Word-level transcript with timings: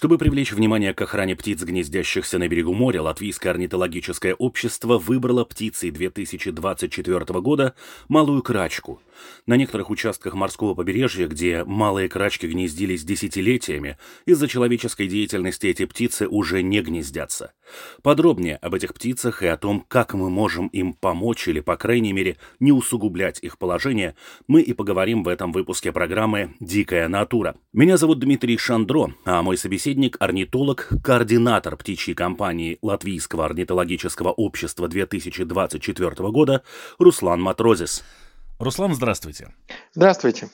Чтобы 0.00 0.16
привлечь 0.16 0.52
внимание 0.52 0.94
к 0.94 1.02
охране 1.02 1.36
птиц, 1.36 1.62
гнездящихся 1.62 2.38
на 2.38 2.48
берегу 2.48 2.72
моря, 2.72 3.02
Латвийское 3.02 3.52
орнитологическое 3.52 4.32
общество 4.32 4.96
выбрало 4.96 5.44
птицей 5.44 5.90
2024 5.90 7.40
года 7.42 7.74
малую 8.08 8.42
крачку. 8.42 9.02
На 9.44 9.58
некоторых 9.58 9.90
участках 9.90 10.32
морского 10.32 10.74
побережья, 10.74 11.26
где 11.26 11.64
малые 11.64 12.08
крачки 12.08 12.46
гнездились 12.46 13.04
десятилетиями, 13.04 13.98
из-за 14.24 14.48
человеческой 14.48 15.06
деятельности 15.06 15.66
эти 15.66 15.84
птицы 15.84 16.26
уже 16.26 16.62
не 16.62 16.80
гнездятся. 16.80 17.52
Подробнее 18.02 18.56
об 18.56 18.74
этих 18.74 18.94
птицах 18.94 19.42
и 19.42 19.46
о 19.46 19.56
том, 19.56 19.84
как 19.88 20.14
мы 20.14 20.30
можем 20.30 20.68
им 20.68 20.92
помочь 20.94 21.48
или, 21.48 21.60
по 21.60 21.76
крайней 21.76 22.12
мере, 22.12 22.36
не 22.58 22.72
усугублять 22.72 23.38
их 23.42 23.58
положение, 23.58 24.14
мы 24.46 24.62
и 24.62 24.72
поговорим 24.72 25.22
в 25.22 25.28
этом 25.28 25.52
выпуске 25.52 25.92
программы 25.92 26.54
«Дикая 26.60 27.08
натура». 27.08 27.56
Меня 27.72 27.96
зовут 27.96 28.20
Дмитрий 28.20 28.58
Шандро, 28.58 29.14
а 29.24 29.42
мой 29.42 29.56
собеседник– 29.56 30.16
орнитолог, 30.20 30.88
координатор 31.02 31.76
птичьей 31.76 32.14
компании 32.14 32.78
Латвийского 32.82 33.44
орнитологического 33.44 34.30
общества 34.30 34.88
2024 34.88 36.30
года 36.30 36.62
Руслан 36.98 37.40
Матрозис. 37.40 38.04
Руслан, 38.58 38.94
здравствуйте. 38.94 39.54
Здравствуйте. 39.94 40.50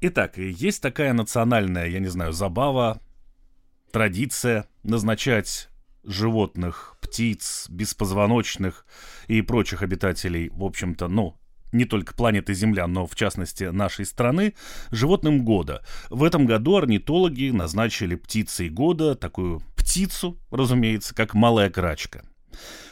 Итак, 0.00 0.38
есть 0.38 0.80
такая 0.82 1.12
национальная, 1.12 1.86
я 1.86 1.98
не 1.98 2.06
знаю, 2.06 2.32
забава, 2.32 3.00
традиция 3.90 4.66
назначать 4.82 5.68
животных, 6.04 6.96
птиц, 7.00 7.66
беспозвоночных 7.68 8.86
и 9.26 9.42
прочих 9.42 9.82
обитателей, 9.82 10.50
в 10.50 10.64
общем-то, 10.64 11.08
ну, 11.08 11.36
не 11.72 11.84
только 11.84 12.14
планеты 12.14 12.54
Земля, 12.54 12.86
но 12.86 13.06
в 13.06 13.14
частности 13.14 13.64
нашей 13.64 14.06
страны, 14.06 14.54
животным 14.90 15.44
года. 15.44 15.84
В 16.10 16.24
этом 16.24 16.46
году 16.46 16.76
орнитологи 16.76 17.50
назначили 17.50 18.14
птицей 18.14 18.68
года 18.68 19.14
такую 19.14 19.60
птицу, 19.76 20.38
разумеется, 20.50 21.14
как 21.14 21.34
малая 21.34 21.70
крачка. 21.70 22.24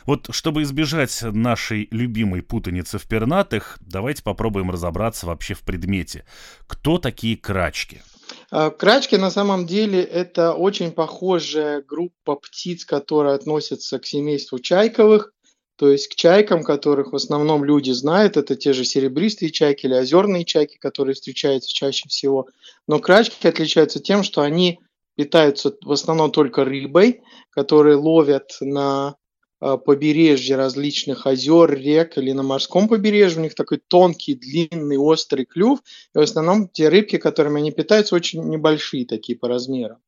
Вот 0.04 0.28
чтобы 0.30 0.62
избежать 0.62 1.22
нашей 1.22 1.88
любимой 1.90 2.42
путаницы 2.42 2.98
в 2.98 3.06
пернатых, 3.06 3.78
давайте 3.80 4.22
попробуем 4.22 4.70
разобраться 4.70 5.26
вообще 5.26 5.54
в 5.54 5.60
предмете. 5.60 6.24
Кто 6.66 6.98
такие 6.98 7.36
крачки? 7.36 8.02
А, 8.50 8.70
крачки 8.70 9.16
на 9.16 9.30
самом 9.30 9.66
деле 9.66 10.02
это 10.02 10.54
очень 10.54 10.92
похожая 10.92 11.82
группа 11.82 12.36
птиц, 12.36 12.84
которые 12.84 13.34
относятся 13.34 13.98
к 13.98 14.06
семейству 14.06 14.58
чайковых, 14.58 15.32
то 15.76 15.90
есть 15.90 16.08
к 16.08 16.14
чайкам, 16.14 16.62
которых 16.62 17.12
в 17.12 17.16
основном 17.16 17.64
люди 17.64 17.90
знают, 17.90 18.36
это 18.36 18.56
те 18.56 18.72
же 18.72 18.84
серебристые 18.84 19.50
чайки 19.50 19.86
или 19.86 19.94
озерные 19.94 20.44
чайки, 20.44 20.78
которые 20.78 21.14
встречаются 21.14 21.70
чаще 21.72 22.08
всего. 22.08 22.46
Но 22.86 22.98
крачки 22.98 23.46
отличаются 23.46 24.00
тем, 24.00 24.22
что 24.22 24.40
они 24.40 24.80
питаются 25.16 25.74
в 25.82 25.92
основном 25.92 26.30
только 26.30 26.64
рыбой, 26.64 27.22
которые 27.50 27.96
ловят 27.96 28.56
на 28.60 29.16
побережье 29.58 30.56
различных 30.56 31.26
озер, 31.26 31.72
рек 31.72 32.18
или 32.18 32.32
на 32.32 32.42
морском 32.42 32.88
побережье. 32.88 33.40
У 33.40 33.42
них 33.42 33.54
такой 33.54 33.78
тонкий, 33.78 34.34
длинный, 34.34 34.98
острый 34.98 35.44
клюв. 35.44 35.80
И 36.14 36.18
в 36.18 36.20
основном 36.20 36.68
те 36.68 36.88
рыбки, 36.88 37.16
которыми 37.16 37.60
они 37.60 37.72
питаются, 37.72 38.14
очень 38.14 38.42
небольшие 38.44 39.06
такие 39.06 39.38
по 39.38 39.48
размерам. 39.48 39.98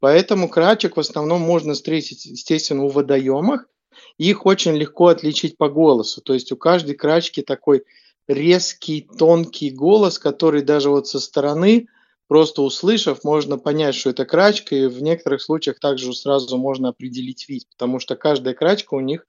Поэтому 0.00 0.48
крачек 0.48 0.96
в 0.96 1.00
основном 1.00 1.40
можно 1.42 1.74
встретить, 1.74 2.24
естественно, 2.26 2.84
у 2.84 2.88
водоемах. 2.88 3.66
Их 4.18 4.46
очень 4.46 4.76
легко 4.76 5.08
отличить 5.08 5.56
по 5.56 5.68
голосу. 5.68 6.20
То 6.22 6.34
есть 6.34 6.52
у 6.52 6.56
каждой 6.56 6.94
крачки 6.94 7.42
такой 7.42 7.84
резкий, 8.28 9.08
тонкий 9.18 9.70
голос, 9.70 10.18
который 10.18 10.62
даже 10.62 10.90
вот 10.90 11.08
со 11.08 11.20
стороны– 11.20 11.86
Просто 12.30 12.62
услышав, 12.62 13.24
можно 13.24 13.58
понять, 13.58 13.96
что 13.96 14.10
это 14.10 14.24
крачка, 14.24 14.76
и 14.76 14.86
в 14.86 15.02
некоторых 15.02 15.42
случаях 15.42 15.80
также 15.80 16.14
сразу 16.14 16.56
можно 16.58 16.90
определить 16.90 17.48
вид, 17.48 17.64
потому 17.70 17.98
что 17.98 18.14
каждая 18.14 18.54
крачка 18.54 18.94
у 18.94 19.00
них 19.00 19.26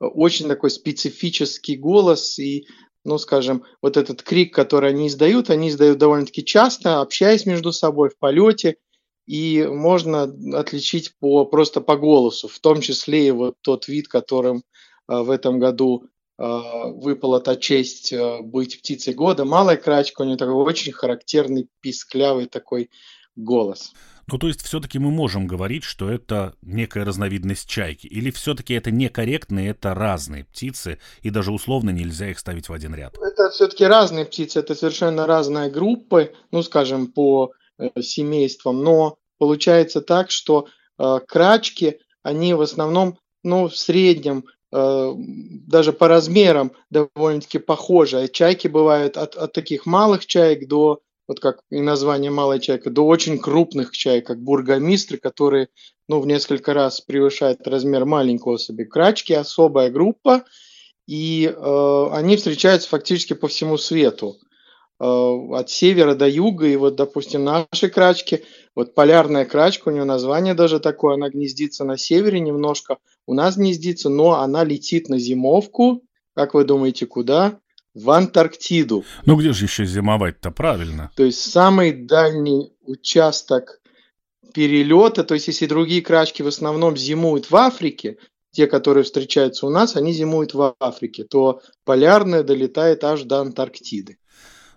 э, 0.00 0.06
очень 0.06 0.48
такой 0.48 0.70
специфический 0.70 1.76
голос, 1.76 2.40
и, 2.40 2.66
ну, 3.04 3.18
скажем, 3.18 3.62
вот 3.80 3.96
этот 3.96 4.24
крик, 4.24 4.52
который 4.52 4.90
они 4.90 5.06
издают, 5.06 5.48
они 5.48 5.68
издают 5.68 5.98
довольно-таки 5.98 6.44
часто, 6.44 7.00
общаясь 7.00 7.46
между 7.46 7.70
собой 7.70 8.08
в 8.08 8.18
полете, 8.18 8.78
и 9.28 9.64
можно 9.64 10.24
отличить 10.58 11.14
по, 11.20 11.44
просто 11.44 11.80
по 11.80 11.96
голосу, 11.96 12.48
в 12.48 12.58
том 12.58 12.80
числе 12.80 13.28
и 13.28 13.30
вот 13.30 13.54
тот 13.60 13.86
вид, 13.86 14.08
которым 14.08 14.64
э, 15.08 15.20
в 15.20 15.30
этом 15.30 15.60
году 15.60 16.02
выпала 16.40 17.40
та 17.40 17.56
честь 17.56 18.14
а, 18.14 18.40
быть 18.40 18.78
птицей 18.78 19.12
года. 19.12 19.44
Малая 19.44 19.76
крачка, 19.76 20.22
у 20.22 20.24
нее 20.24 20.38
такой 20.38 20.54
очень 20.54 20.92
характерный 20.92 21.68
писклявый 21.80 22.46
такой 22.46 22.90
голос. 23.36 23.92
Ну, 24.26 24.38
то 24.38 24.48
есть 24.48 24.62
все-таки 24.62 24.98
мы 24.98 25.10
можем 25.10 25.46
говорить, 25.46 25.84
что 25.84 26.08
это 26.08 26.54
некая 26.62 27.04
разновидность 27.04 27.68
чайки? 27.68 28.06
Или 28.06 28.30
все-таки 28.30 28.72
это 28.74 28.90
некорректно, 28.90 29.58
это 29.58 29.92
разные 29.92 30.44
птицы, 30.44 30.98
и 31.20 31.30
даже 31.30 31.52
условно 31.52 31.90
нельзя 31.90 32.30
их 32.30 32.38
ставить 32.38 32.68
в 32.68 32.72
один 32.72 32.94
ряд? 32.94 33.18
Это 33.18 33.50
все-таки 33.50 33.84
разные 33.84 34.24
птицы, 34.24 34.60
это 34.60 34.74
совершенно 34.74 35.26
разные 35.26 35.68
группы, 35.68 36.32
ну, 36.52 36.62
скажем, 36.62 37.08
по 37.08 37.52
э, 37.78 37.90
семействам, 38.00 38.82
но 38.82 39.18
получается 39.38 40.00
так, 40.00 40.30
что 40.30 40.68
э, 40.98 41.18
крачки, 41.26 41.98
они 42.22 42.54
в 42.54 42.60
основном, 42.60 43.18
ну, 43.42 43.68
в 43.68 43.76
среднем 43.76 44.44
Э, 44.44 44.59
даже 44.72 45.92
по 45.92 46.08
размерам 46.08 46.72
довольно-таки 46.90 47.58
похожи. 47.58 48.18
А 48.18 48.28
чайки 48.28 48.68
бывают 48.68 49.16
от, 49.16 49.34
от 49.34 49.52
таких 49.52 49.86
малых 49.86 50.26
чаек 50.26 50.68
до, 50.68 51.00
вот 51.26 51.40
как 51.40 51.60
и 51.70 51.80
название 51.80 52.30
малая 52.30 52.60
чайка, 52.60 52.90
до 52.90 53.06
очень 53.06 53.38
крупных 53.38 53.92
чаек, 53.92 54.26
как 54.26 54.42
бургомистры, 54.42 55.18
которые 55.18 55.68
ну, 56.08 56.20
в 56.20 56.26
несколько 56.26 56.74
раз 56.74 57.00
превышают 57.00 57.66
размер 57.66 58.04
маленького 58.04 58.54
особи. 58.54 58.84
Крачки 58.84 59.32
особая 59.32 59.90
группа, 59.90 60.44
и 61.06 61.52
э, 61.52 62.06
они 62.12 62.36
встречаются 62.36 62.88
фактически 62.88 63.32
по 63.32 63.48
всему 63.48 63.78
свету. 63.78 64.36
Э, 65.00 65.04
от 65.04 65.70
севера 65.70 66.14
до 66.14 66.28
юга, 66.28 66.66
и 66.66 66.76
вот, 66.76 66.94
допустим, 66.96 67.42
наши 67.44 67.88
крачки, 67.88 68.44
вот 68.74 68.94
полярная 68.94 69.44
крачка, 69.44 69.88
у 69.88 69.92
нее 69.92 70.04
название 70.04 70.54
даже 70.54 70.80
такое, 70.80 71.14
она 71.14 71.28
гнездится 71.28 71.84
на 71.84 71.96
севере 71.96 72.40
немножко, 72.40 72.98
у 73.26 73.34
нас 73.34 73.56
гнездится, 73.56 74.08
но 74.08 74.40
она 74.40 74.64
летит 74.64 75.08
на 75.08 75.18
зимовку. 75.18 76.02
Как 76.34 76.54
вы 76.54 76.64
думаете, 76.64 77.06
куда? 77.06 77.58
В 77.94 78.10
Антарктиду. 78.10 79.04
Ну 79.26 79.36
где 79.36 79.52
же 79.52 79.64
еще 79.64 79.84
зимовать-то 79.84 80.52
правильно? 80.52 81.10
То 81.16 81.24
есть 81.24 81.40
самый 81.40 81.92
дальний 81.92 82.72
участок 82.82 83.80
перелета, 84.54 85.24
то 85.24 85.34
есть 85.34 85.48
если 85.48 85.66
другие 85.66 86.02
крачки 86.02 86.42
в 86.42 86.46
основном 86.46 86.96
зимуют 86.96 87.50
в 87.50 87.56
Африке, 87.56 88.18
те, 88.52 88.66
которые 88.66 89.04
встречаются 89.04 89.66
у 89.66 89.70
нас, 89.70 89.96
они 89.96 90.12
зимуют 90.12 90.54
в 90.54 90.74
Африке, 90.80 91.24
то 91.24 91.62
полярная 91.84 92.42
долетает 92.42 93.04
аж 93.04 93.22
до 93.22 93.40
Антарктиды. 93.40 94.18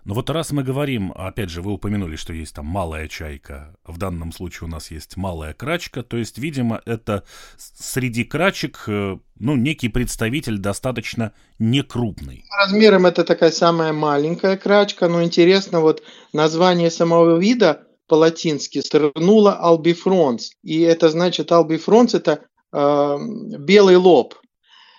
Но 0.04 0.12
вот 0.12 0.28
раз 0.28 0.52
мы 0.52 0.62
говорим, 0.62 1.12
опять 1.16 1.48
же, 1.48 1.62
вы 1.62 1.72
упомянули, 1.72 2.16
что 2.16 2.34
есть 2.34 2.54
там 2.54 2.66
малая 2.66 3.08
чайка, 3.08 3.74
в 3.84 3.96
данном 3.96 4.32
случае 4.32 4.68
у 4.68 4.70
нас 4.70 4.90
есть 4.90 5.16
малая 5.16 5.54
крачка, 5.54 6.02
то 6.02 6.18
есть, 6.18 6.36
видимо, 6.36 6.82
это 6.84 7.24
среди 7.56 8.24
крачек, 8.24 8.84
э, 8.86 9.16
ну, 9.38 9.56
некий 9.56 9.88
представитель 9.88 10.58
достаточно 10.58 11.32
некрупный. 11.58 12.44
Размером 12.50 13.06
это 13.06 13.24
такая 13.24 13.50
самая 13.50 13.94
маленькая 13.94 14.58
крачка, 14.58 15.08
но 15.08 15.22
интересно, 15.22 15.80
вот 15.80 16.02
название 16.34 16.90
самого 16.90 17.38
вида 17.38 17.86
по-латински 18.06 18.82
Стернула 18.82 19.58
albifrons, 19.62 20.50
и 20.62 20.82
это 20.82 21.08
значит 21.08 21.50
albifrons 21.50 22.14
это 22.14 22.44
э, 22.74 23.16
белый 23.58 23.96
лоб, 23.96 24.34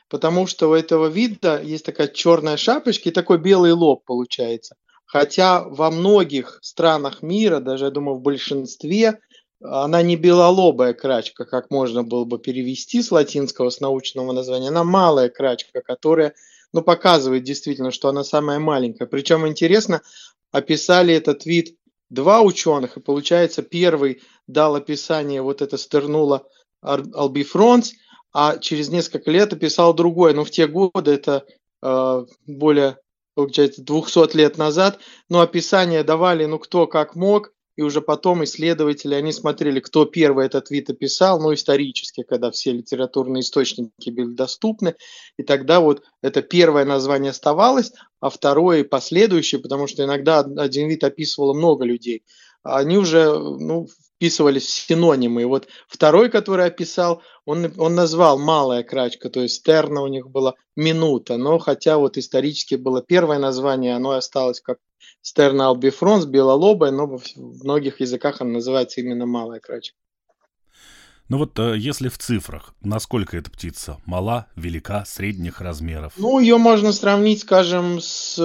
потому 0.09 0.47
что 0.47 0.71
у 0.71 0.73
этого 0.73 1.05
вида 1.05 1.61
есть 1.61 1.85
такая 1.85 2.07
черная 2.07 2.57
шапочка 2.57 3.09
и 3.09 3.11
такой 3.11 3.37
белый 3.37 3.73
лоб 3.73 4.03
получается. 4.05 4.75
Хотя 5.05 5.63
во 5.63 5.91
многих 5.91 6.59
странах 6.61 7.21
мира, 7.21 7.59
даже, 7.59 7.85
я 7.85 7.91
думаю, 7.91 8.17
в 8.17 8.21
большинстве, 8.21 9.19
она 9.61 10.01
не 10.01 10.15
белолобая 10.15 10.93
крачка, 10.93 11.45
как 11.45 11.71
можно 11.71 12.03
было 12.03 12.25
бы 12.25 12.39
перевести 12.39 13.01
с 13.01 13.11
латинского, 13.11 13.69
с 13.69 13.79
научного 13.79 14.31
названия. 14.31 14.69
Она 14.69 14.83
малая 14.83 15.29
крачка, 15.29 15.81
которая 15.81 16.33
ну, 16.73 16.81
показывает 16.81 17.43
действительно, 17.43 17.91
что 17.91 18.09
она 18.09 18.23
самая 18.23 18.59
маленькая. 18.59 19.05
Причем 19.05 19.47
интересно, 19.47 20.01
описали 20.51 21.13
этот 21.13 21.45
вид 21.45 21.77
два 22.09 22.41
ученых, 22.41 22.97
и 22.97 23.01
получается 23.01 23.61
первый 23.61 24.21
дал 24.47 24.75
описание 24.75 25.41
вот 25.41 25.61
это 25.61 25.77
стернула 25.77 26.45
албифронс, 26.81 27.93
а 28.33 28.57
через 28.57 28.89
несколько 28.89 29.31
лет 29.31 29.53
описал 29.53 29.93
другой. 29.93 30.33
Но 30.33 30.43
в 30.43 30.51
те 30.51 30.67
годы, 30.67 31.11
это 31.11 31.45
э, 31.81 32.25
более, 32.45 32.97
получается, 33.35 33.83
200 33.83 34.35
лет 34.35 34.57
назад, 34.57 34.99
но 35.29 35.41
описание 35.41 36.03
давали, 36.03 36.45
ну, 36.45 36.57
кто 36.57 36.87
как 36.87 37.15
мог, 37.15 37.51
и 37.75 37.81
уже 37.81 38.01
потом 38.01 38.43
исследователи, 38.45 39.13
они 39.15 39.33
смотрели, 39.33 39.81
кто 39.81 40.05
первый 40.05 40.45
этот 40.45 40.69
вид 40.69 40.89
описал, 40.89 41.41
ну, 41.41 41.53
исторически, 41.53 42.23
когда 42.23 42.49
все 42.49 42.71
литературные 42.71 43.41
источники 43.41 44.09
были 44.09 44.33
доступны, 44.33 44.95
и 45.37 45.43
тогда 45.43 45.81
вот 45.81 46.01
это 46.21 46.41
первое 46.41 46.85
название 46.85 47.31
оставалось, 47.31 47.91
а 48.21 48.29
второе 48.29 48.79
и 48.79 48.83
последующее, 48.83 49.59
потому 49.59 49.87
что 49.87 50.05
иногда 50.05 50.39
один 50.39 50.87
вид 50.87 51.03
описывало 51.03 51.53
много 51.53 51.83
людей, 51.83 52.23
они 52.63 52.97
уже 52.97 53.37
ну, 53.37 53.87
вписывались 54.15 54.69
синонимы. 54.69 55.43
И 55.43 55.45
вот 55.45 55.67
второй, 55.87 56.29
который 56.29 56.65
описал, 56.65 57.21
он, 57.45 57.71
он 57.77 57.95
назвал 57.95 58.39
малая 58.39 58.83
крачка, 58.83 59.29
то 59.29 59.41
есть 59.41 59.63
терна 59.63 60.01
у 60.01 60.07
них 60.07 60.29
была 60.29 60.55
минута, 60.75 61.37
но 61.37 61.59
хотя 61.59 61.97
вот 61.97 62.17
исторически 62.17 62.75
было 62.75 63.01
первое 63.01 63.39
название, 63.39 63.95
оно 63.95 64.11
осталось 64.11 64.61
как 64.61 64.77
Стерна 65.25 65.69
албифронс, 65.69 66.25
белолобая, 66.25 66.91
но 66.91 67.07
в 67.07 67.23
многих 67.35 67.99
языках 67.99 68.41
она 68.41 68.51
называется 68.51 69.01
именно 69.01 69.25
малая 69.25 69.59
крачка. 69.59 69.97
Ну 71.29 71.39
вот 71.39 71.57
э, 71.57 71.77
если 71.77 72.09
в 72.09 72.19
цифрах, 72.19 72.75
насколько 72.81 73.35
эта 73.35 73.49
птица? 73.49 73.97
Мала, 74.05 74.45
велика, 74.55 75.03
средних 75.05 75.61
размеров? 75.61 76.13
Ну, 76.17 76.37
ее 76.39 76.59
можно 76.59 76.91
сравнить, 76.91 77.41
скажем, 77.41 77.99
с, 77.99 78.35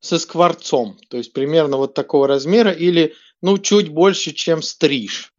со 0.00 0.18
скворцом. 0.18 0.98
То 1.08 1.18
есть 1.18 1.32
примерно 1.32 1.76
вот 1.76 1.94
такого 1.94 2.26
размера 2.26 2.72
или, 2.72 3.14
ну, 3.42 3.58
чуть 3.58 3.88
больше, 3.88 4.32
чем 4.32 4.62
стриж. 4.62 5.32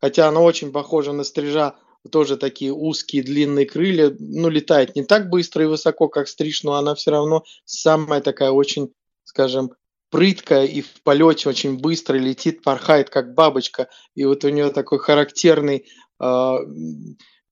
Хотя 0.00 0.28
она 0.28 0.40
очень 0.40 0.72
похожа 0.72 1.12
на 1.12 1.24
стрижа, 1.24 1.76
тоже 2.10 2.36
такие 2.36 2.72
узкие 2.72 3.22
длинные 3.22 3.66
крылья. 3.66 4.14
Ну, 4.18 4.48
летает 4.48 4.94
не 4.96 5.04
так 5.04 5.30
быстро 5.30 5.64
и 5.64 5.68
высоко, 5.68 6.08
как 6.08 6.28
стриж, 6.28 6.62
но 6.62 6.74
она 6.74 6.94
все 6.94 7.10
равно 7.10 7.44
самая 7.64 8.20
такая 8.20 8.50
очень, 8.50 8.92
скажем, 9.24 9.72
прыткая 10.10 10.66
и 10.66 10.80
в 10.80 11.02
полете 11.02 11.48
очень 11.48 11.78
быстро 11.78 12.16
летит, 12.16 12.62
порхает, 12.62 13.10
как 13.10 13.34
бабочка. 13.34 13.88
И 14.14 14.24
вот 14.24 14.44
у 14.44 14.48
нее 14.48 14.70
такой 14.70 14.98
характерный, 14.98 15.86
э, 16.20 16.56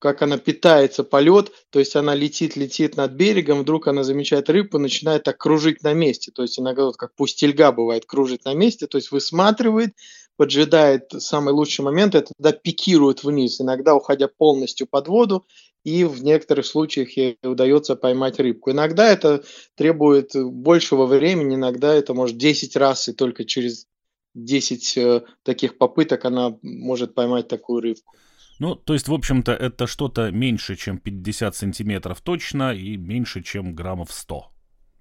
как 0.03 0.21
она 0.21 0.37
питается, 0.37 1.05
полет. 1.05 1.53
То 1.71 1.79
есть 1.79 1.95
она 1.95 2.17
летит, 2.17 2.57
летит 2.57 2.97
над 2.97 3.13
берегом, 3.13 3.61
вдруг 3.61 3.87
она 3.87 4.03
замечает 4.03 4.51
рыбу, 4.51 4.81
начинает 4.81 5.23
так 5.23 5.39
кружить 5.39 5.85
на 5.85 5.95
месте. 5.95 6.33
То 6.33 6.43
есть 6.43 6.59
иногда 6.59 6.87
вот 6.87 6.97
как 6.97 7.15
пустельга 7.15 7.71
бывает, 7.71 8.05
кружит 8.05 8.45
на 8.45 8.53
месте. 8.53 8.89
То 8.89 8.99
есть 8.99 9.13
высматривает, 9.13 9.95
поджидает 10.37 11.13
самый 11.19 11.55
лучший 11.55 11.85
момент, 11.85 12.17
это 12.17 12.33
тогда 12.37 12.51
пикирует 12.51 13.23
вниз, 13.23 13.61
иногда 13.61 13.95
уходя 13.95 14.27
полностью 14.27 14.89
под 14.89 15.07
воду, 15.07 15.47
и 15.85 16.03
в 16.03 16.25
некоторых 16.25 16.67
случаях 16.67 17.17
ей 17.17 17.39
удается 17.45 17.95
поймать 17.95 18.41
рыбку. 18.41 18.73
Иногда 18.73 19.09
это 19.09 19.45
требует 19.77 20.33
большего 20.35 21.07
времени, 21.07 21.55
иногда 21.55 21.95
это 21.95 22.13
может 22.13 22.37
10 22.39 22.75
раз, 22.75 23.07
и 23.09 23.13
только 23.13 23.45
через 23.45 23.87
10 24.35 24.97
э, 24.97 25.23
таких 25.45 25.79
попыток 25.79 26.25
она 26.25 26.57
может 26.63 27.15
поймать 27.15 27.47
такую 27.47 27.83
рыбку. 27.83 28.17
Ну, 28.63 28.77
то 28.77 28.93
есть, 28.93 29.09
в 29.09 29.13
общем-то, 29.13 29.51
это 29.53 29.89
что-то 29.89 30.31
меньше, 30.31 30.77
чем 30.77 30.99
50 30.99 31.57
сантиметров 31.57 32.21
точно, 32.21 32.73
и 32.73 32.97
меньше, 32.97 33.43
чем 33.43 33.75
граммов 33.75 34.13
100, 34.13 34.53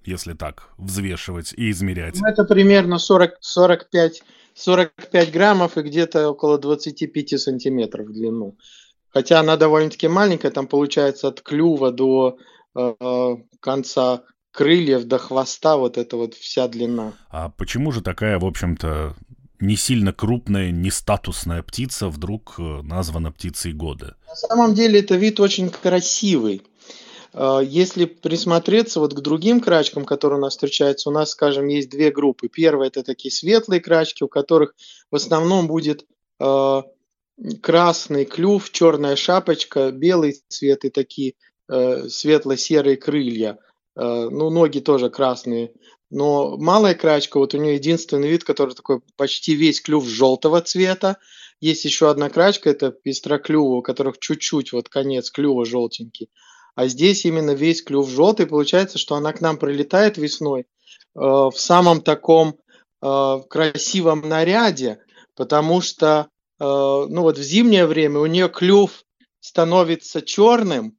если 0.03 0.33
так 0.33 0.69
взвешивать 0.79 1.53
и 1.55 1.69
измерять. 1.69 2.19
Ну, 2.19 2.27
это 2.27 2.43
примерно 2.43 2.97
40, 2.97 3.37
45, 3.39 4.23
45 4.55 5.31
граммов 5.31 5.77
и 5.77 5.81
где-то 5.83 6.27
около 6.29 6.57
25 6.57 7.39
сантиметров 7.39 8.07
в 8.07 8.13
длину 8.13 8.57
хотя 9.13 9.39
она 9.39 9.57
довольно-таки 9.57 10.07
маленькая, 10.07 10.51
там 10.51 10.67
получается 10.67 11.27
от 11.27 11.41
клюва 11.41 11.91
до 11.91 12.37
э, 12.75 12.93
конца 13.59 14.23
крыльев 14.51 15.05
до 15.05 15.17
хвоста 15.17 15.77
вот 15.77 15.97
эта 15.97 16.17
вот 16.17 16.33
вся 16.33 16.67
длина. 16.67 17.13
А 17.29 17.49
почему 17.49 17.91
же 17.91 18.01
такая, 18.01 18.37
в 18.39 18.45
общем-то, 18.45 19.15
не 19.61 19.75
сильно 19.75 20.11
крупная, 20.11 20.71
не 20.71 20.91
статусная 20.91 21.63
птица 21.63 22.07
вдруг 22.09 22.55
э, 22.57 22.81
названа 22.81 23.31
птицей 23.31 23.73
года? 23.73 24.17
На 24.27 24.35
самом 24.35 24.73
деле 24.73 24.99
это 24.99 25.15
вид 25.15 25.39
очень 25.39 25.69
красивый. 25.69 26.63
Э, 27.33 27.59
если 27.63 28.05
присмотреться 28.05 28.99
вот 28.99 29.13
к 29.13 29.19
другим 29.19 29.61
крачкам, 29.61 30.05
которые 30.05 30.39
у 30.39 30.41
нас 30.41 30.53
встречаются, 30.53 31.09
у 31.09 31.13
нас, 31.13 31.31
скажем, 31.31 31.67
есть 31.67 31.89
две 31.89 32.11
группы. 32.11 32.47
Первая 32.49 32.89
это 32.89 33.03
такие 33.03 33.31
светлые 33.31 33.79
крачки, 33.79 34.23
у 34.23 34.27
которых 34.27 34.75
в 35.11 35.15
основном 35.15 35.67
будет 35.67 36.05
э, 36.39 36.81
красный 37.61 38.25
клюв, 38.25 38.69
черная 38.71 39.15
шапочка, 39.15 39.91
белый 39.91 40.41
цвет 40.47 40.85
и 40.85 40.89
такие 40.89 41.35
э, 41.69 42.07
светло-серые 42.09 42.97
крылья. 42.97 43.59
Э, 43.95 44.29
ну, 44.29 44.49
ноги 44.49 44.79
тоже 44.79 45.09
красные. 45.09 45.71
Но 46.11 46.57
малая 46.57 46.93
крачка, 46.93 47.39
вот 47.39 47.53
у 47.53 47.57
нее 47.57 47.75
единственный 47.75 48.29
вид, 48.29 48.43
который 48.43 48.75
такой 48.75 49.01
почти 49.17 49.55
весь 49.55 49.81
клюв 49.81 50.05
желтого 50.05 50.61
цвета. 50.61 51.17
Есть 51.59 51.85
еще 51.85 52.09
одна 52.09 52.29
крачка, 52.29 52.69
это 52.69 52.91
пестроклюва, 52.91 53.77
у 53.77 53.81
которых 53.81 54.19
чуть-чуть 54.19 54.73
вот 54.73 54.89
конец 54.89 55.31
клюва 55.31 55.65
желтенький. 55.65 56.29
А 56.75 56.87
здесь 56.87 57.25
именно 57.25 57.51
весь 57.51 57.81
клюв 57.81 58.09
желтый. 58.09 58.45
Получается, 58.45 58.97
что 58.97 59.15
она 59.15 59.33
к 59.33 59.41
нам 59.41 59.57
прилетает 59.57 60.17
весной 60.17 60.61
э, 60.61 60.65
в 61.15 61.53
самом 61.55 62.01
таком 62.01 62.57
э, 63.01 63.37
красивом 63.49 64.27
наряде, 64.27 64.99
потому 65.35 65.81
что 65.81 66.27
Э, 66.61 67.07
ну 67.09 67.23
вот 67.23 67.39
в 67.39 67.41
зимнее 67.41 67.87
время 67.87 68.19
у 68.19 68.27
нее 68.27 68.47
клюв 68.47 69.03
становится 69.39 70.21
черным, 70.21 70.95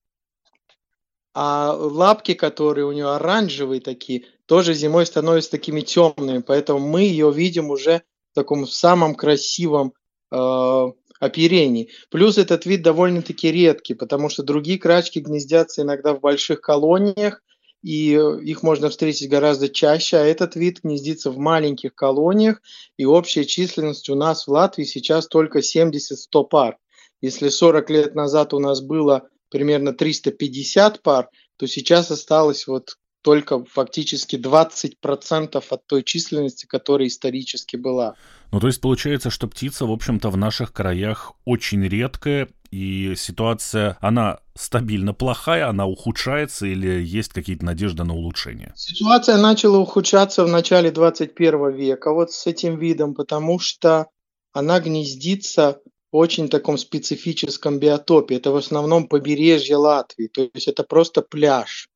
а 1.35 1.73
лапки, 1.73 2.35
которые 2.35 2.85
у 2.85 2.93
нее 2.93 3.09
оранжевые 3.11 3.81
такие, 3.81 4.27
тоже 4.53 4.75
зимой 4.75 5.07
становятся 5.07 5.51
такими 5.51 5.81
темными. 5.81 6.43
Поэтому 6.47 6.79
мы 6.79 7.05
ее 7.05 7.33
видим 7.33 7.71
уже 7.71 8.03
в 8.33 8.35
таком 8.35 8.67
самом 8.67 9.15
красивом 9.15 9.95
э, 10.31 10.87
оперении. 11.19 11.89
Плюс 12.11 12.37
этот 12.37 12.67
вид 12.67 12.83
довольно-таки 12.83 13.51
редкий, 13.51 13.95
потому 13.95 14.29
что 14.29 14.43
другие 14.43 14.79
крачки 14.79 15.21
гнездятся 15.21 15.81
иногда 15.81 16.13
в 16.13 16.21
больших 16.21 16.61
колониях, 16.61 17.43
и 17.83 18.13
э, 18.13 18.43
их 18.43 18.63
можно 18.63 18.91
встретить 18.91 19.31
гораздо 19.31 19.71
чаще, 19.71 20.19
а 20.19 20.27
этот 20.27 20.55
вид 20.55 20.81
гнездится 20.83 21.31
в 21.31 21.39
маленьких 21.39 21.95
колониях, 21.95 22.61
и 22.99 23.07
общая 23.07 23.47
численность 23.47 24.11
у 24.11 24.17
нас 24.17 24.47
в 24.47 24.51
Латвии 24.51 24.85
сейчас 24.85 25.29
только 25.29 25.61
70-100 25.61 26.45
пар. 26.51 26.77
Если 27.23 27.49
40 27.49 27.89
лет 27.89 28.15
назад 28.15 28.53
у 28.53 28.59
нас 28.59 28.83
было 28.83 29.31
примерно 29.49 29.95
350 29.95 31.01
пар, 31.01 31.31
то 31.57 31.67
сейчас 31.67 32.11
осталось 32.11 32.67
вот 32.67 32.99
только 33.23 33.65
фактически 33.65 34.37
20% 34.37 35.65
от 35.69 35.87
той 35.87 36.03
численности, 36.03 36.67
которая 36.67 37.09
исторически 37.09 37.77
была. 37.77 38.15
Ну, 38.51 38.61
то 38.61 38.67
есть 38.67 38.81
получается, 38.81 39.31
что 39.31 39.49
птица, 39.49 39.87
в 39.87 39.93
общем-то, 39.93 40.29
в 40.29 40.37
наших 40.37 40.73
краях 40.73 41.33
очень 41.45 41.87
редкая, 41.87 42.49
и 42.71 43.15
ситуация, 43.17 43.99
она 44.01 44.41
стабильно 44.55 45.13
плохая, 45.13 45.69
она 45.69 45.87
ухудшается 45.87 46.67
или 46.67 47.03
есть 47.03 47.33
какие-то 47.33 47.65
надежды 47.65 48.03
на 48.03 48.15
улучшение? 48.15 48.73
Ситуация 48.77 49.37
начала 49.37 49.79
ухудшаться 49.79 50.45
в 50.45 50.49
начале 50.49 50.91
21 50.91 51.71
века 51.73 52.13
вот 52.13 52.33
с 52.33 52.47
этим 52.47 52.79
видом, 52.79 53.15
потому 53.15 53.59
что 53.59 54.07
она 54.53 54.81
гнездится 54.81 55.81
в 56.11 56.17
очень 56.17 56.49
таком 56.49 56.79
специфическом 56.79 57.79
биотопе. 57.79 58.37
Это 58.37 58.51
в 58.51 58.57
основном 58.57 59.07
побережье 59.07 59.77
Латвии, 59.77 60.29
то 60.29 60.49
есть 60.55 60.67
это 60.69 60.83
просто 60.83 61.21
пляж. 61.21 61.89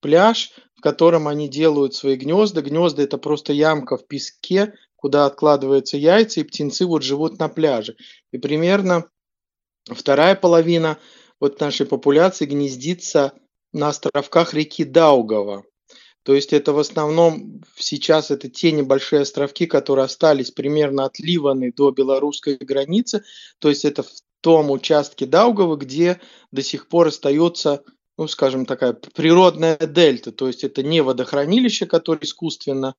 Пляж, 0.00 0.52
в 0.76 0.80
котором 0.80 1.28
они 1.28 1.48
делают 1.48 1.94
свои 1.94 2.16
гнезда. 2.16 2.62
Гнезда– 2.62 3.02
это 3.04 3.18
просто 3.18 3.52
ямка 3.52 3.96
в 3.96 4.06
песке, 4.06 4.74
куда 4.96 5.26
откладываются 5.26 5.96
яйца, 5.96 6.40
и 6.40 6.44
птенцы 6.44 6.86
вот 6.86 7.02
живут 7.02 7.38
на 7.38 7.48
пляже. 7.48 7.96
И 8.32 8.38
примерно 8.38 9.04
Вторая 9.94 10.34
половина 10.34 10.98
вот 11.40 11.60
нашей 11.60 11.86
популяции 11.86 12.46
гнездится 12.46 13.32
на 13.72 13.88
островках 13.88 14.54
реки 14.54 14.84
Даугава. 14.84 15.64
То 16.24 16.34
есть 16.34 16.52
это 16.52 16.72
в 16.72 16.78
основном 16.78 17.62
сейчас 17.76 18.30
это 18.30 18.50
те 18.50 18.72
небольшие 18.72 19.22
островки, 19.22 19.66
которые 19.66 20.04
остались 20.04 20.50
примерно 20.50 21.04
от 21.04 21.18
Ливаны 21.18 21.72
до 21.72 21.90
белорусской 21.90 22.56
границы. 22.56 23.24
То 23.60 23.70
есть 23.70 23.84
это 23.84 24.02
в 24.02 24.10
том 24.40 24.70
участке 24.70 25.24
Даугава, 25.26 25.76
где 25.76 26.20
до 26.52 26.62
сих 26.62 26.88
пор 26.88 27.08
остается, 27.08 27.82
ну, 28.18 28.28
скажем, 28.28 28.66
такая 28.66 28.92
природная 28.92 29.78
дельта. 29.78 30.32
То 30.32 30.48
есть 30.48 30.64
это 30.64 30.82
не 30.82 31.00
водохранилище, 31.00 31.86
которое 31.86 32.24
искусственно 32.24 32.94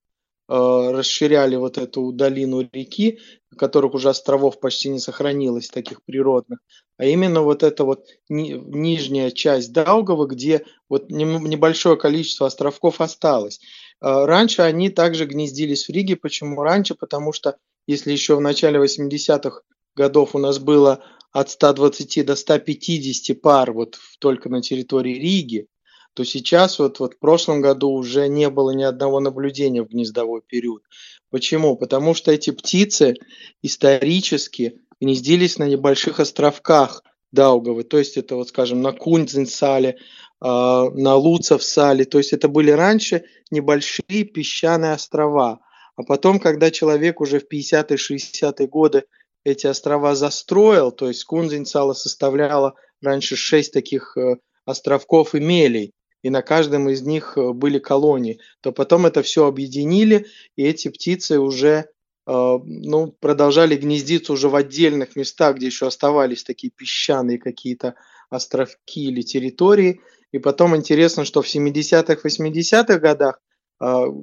Э, 0.52 0.90
расширяли 0.92 1.58
вот 1.58 1.78
эту 1.78 2.12
долину 2.12 2.68
реки, 2.74 3.20
которых 3.56 3.94
уже 3.94 4.10
островов 4.10 4.60
почти 4.60 4.90
не 4.90 4.98
сохранилось 4.98 5.70
таких 5.70 6.02
природных, 6.02 6.58
а 6.98 7.06
именно 7.06 7.44
вот 7.44 7.62
эта 7.62 7.84
вот 7.84 8.08
ни, 8.30 8.54
нижняя 8.54 9.30
часть 9.30 9.72
Даугава, 9.74 10.26
где 10.26 10.66
вот 10.90 11.12
небольшое 11.12 11.98
количество 11.98 12.48
островков 12.48 13.00
осталось. 13.00 13.60
Э, 14.02 14.26
раньше 14.26 14.64
они 14.64 14.90
также 14.90 15.28
гнездились 15.28 15.86
в 15.86 15.92
Риге. 15.92 16.16
Почему 16.16 16.64
раньше? 16.64 16.96
Потому 16.96 17.32
что 17.32 17.58
если 17.86 18.12
еще 18.12 18.36
в 18.36 18.42
начале 18.42 18.80
80-х 18.80 19.62
годов 19.96 20.34
у 20.34 20.40
нас 20.40 20.58
было 20.58 21.04
от 21.32 21.50
120 21.50 22.26
до 22.26 22.36
150 22.36 23.42
пар 23.42 23.72
вот 23.72 23.98
только 24.20 24.50
на 24.50 24.62
территории 24.62 25.20
Риги, 25.20 25.68
то 26.14 26.24
сейчас 26.24 26.80
вот, 26.80 27.00
вот 27.00 27.14
в 27.14 27.20
прошлом 27.20 27.62
году 27.62 27.92
уже 27.92 28.28
не 28.28 28.50
было 28.50 28.72
ни 28.72 28.84
одного 28.84 29.20
наблюдения 29.20 29.84
в 29.84 29.90
гнездовой 29.90 30.42
период. 30.46 30.84
Почему? 31.30 31.78
Потому 31.78 32.14
что 32.14 32.32
эти 32.32 32.50
птицы 32.50 33.16
исторически 33.62 34.82
гнездились 35.00 35.58
на 35.58 35.68
небольших 35.68 36.20
островках 36.20 37.04
Даугавы, 37.32 37.84
то 37.84 38.00
есть 38.00 38.18
это 38.18 38.36
вот, 38.36 38.50
скажем, 38.50 38.82
на 38.82 38.92
Кунцзенсале, 38.92 39.98
а, 40.42 40.90
на 40.90 41.16
Луцевсале, 41.16 42.06
то 42.06 42.18
есть 42.18 42.34
это 42.34 42.48
были 42.48 42.72
раньше 42.72 43.24
небольшие 43.52 44.24
песчаные 44.24 44.94
острова. 44.94 45.60
А 45.96 46.04
потом, 46.04 46.40
когда 46.40 46.72
человек 46.72 47.22
уже 47.22 47.40
в 47.40 47.44
50-е, 47.44 47.98
60-е 47.98 48.68
годы 48.68 49.04
эти 49.44 49.68
острова 49.68 50.16
застроил, 50.16 50.92
то 50.92 51.08
есть 51.08 51.24
Кунзенсала 51.24 51.94
составляла 51.94 52.76
раньше 53.02 53.36
шесть 53.36 53.74
таких 53.74 54.18
э, 54.18 54.38
островков 54.66 55.36
и 55.36 55.40
мелей, 55.40 55.94
и 56.22 56.30
на 56.30 56.42
каждом 56.42 56.90
из 56.90 57.02
них 57.02 57.38
э, 57.38 57.54
были 57.54 57.80
колонии, 57.80 58.40
то 58.62 58.72
потом 58.72 59.06
это 59.06 59.24
все 59.24 59.46
объединили, 59.46 60.28
и 60.56 60.64
эти 60.64 60.90
птицы 60.90 61.40
уже 61.40 61.70
э, 61.70 61.86
ну, 62.26 63.16
продолжали 63.20 63.76
гнездиться 63.76 64.34
уже 64.34 64.50
в 64.50 64.56
отдельных 64.56 65.16
местах, 65.16 65.56
где 65.56 65.68
еще 65.68 65.88
оставались 65.88 66.44
такие 66.44 66.72
песчаные 66.76 67.40
какие-то 67.40 67.96
островки 68.30 69.06
или 69.06 69.22
территории. 69.22 70.02
И 70.32 70.38
потом 70.38 70.76
интересно, 70.76 71.26
что 71.26 71.42
в 71.42 71.48
70-х, 71.48 72.20
80-х 72.24 73.00
годах 73.00 73.40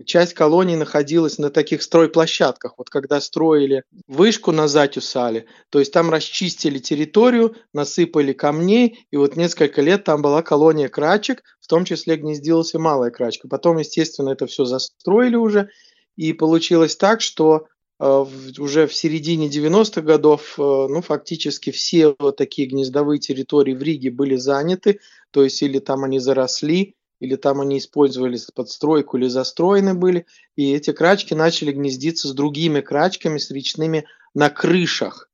часть 0.05 0.35
колонии 0.35 0.77
находилась 0.77 1.39
на 1.39 1.51
таких 1.51 1.83
стройплощадках. 1.83 2.75
Вот 2.77 2.91
когда 2.91 3.21
строили 3.21 3.85
вышку 4.07 4.53
на 4.53 4.69
Затюсале, 4.69 5.47
то 5.71 5.79
есть 5.79 5.93
там 5.93 6.11
расчистили 6.11 6.79
территорию, 6.79 7.57
насыпали 7.73 8.35
камней, 8.35 9.07
и 9.11 9.17
вот 9.17 9.37
несколько 9.37 9.81
лет 9.81 10.05
там 10.05 10.21
была 10.21 10.43
колония 10.43 10.89
крачек, 10.89 11.43
в 11.61 11.69
том 11.69 11.85
числе 11.85 12.17
гнездилась 12.17 12.75
и 12.75 12.79
малая 12.79 13.11
крачка. 13.11 13.49
Потом, 13.49 13.79
естественно, 13.79 14.31
это 14.31 14.47
все 14.47 14.67
застроили 14.67 15.37
уже, 15.37 15.71
и 16.17 16.33
получилось 16.35 16.97
так, 16.97 17.23
что 17.23 17.67
а, 17.99 18.27
уже 18.59 18.87
в 18.87 18.95
середине 18.95 19.49
90-х 19.49 20.03
годов, 20.03 20.57
а, 20.59 20.87
ну, 20.89 21.01
фактически 21.01 21.71
все 21.71 22.15
вот 22.19 22.37
такие 22.37 22.69
гнездовые 22.69 23.21
территории 23.21 23.75
в 23.75 23.83
Риге 23.83 24.11
были 24.11 24.37
заняты, 24.37 25.01
то 25.31 25.43
есть 25.43 25.63
или 25.63 25.79
там 25.79 26.05
они 26.05 26.19
заросли, 26.19 26.96
или 27.21 27.37
там 27.37 27.61
они 27.61 27.79
использовались 27.79 28.47
под 28.55 28.69
стройку 28.69 29.17
или 29.17 29.29
застроены 29.29 29.95
были, 29.95 30.27
и 30.55 30.73
эти 30.73 30.93
крачки 30.93 31.35
начали 31.35 31.73
гнездиться 31.73 32.29
с 32.29 32.33
другими 32.33 32.81
крачками, 32.81 33.39
с 33.39 33.51
речными 33.51 34.07
на 34.35 34.51
крышах. 34.51 35.31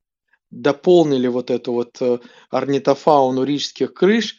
Дополнили 0.50 1.28
вот 1.28 1.50
эту 1.50 1.72
вот 1.72 1.96
э, 2.00 2.18
орнитофауну 2.50 3.44
рижских 3.44 3.94
крыш, 3.94 4.36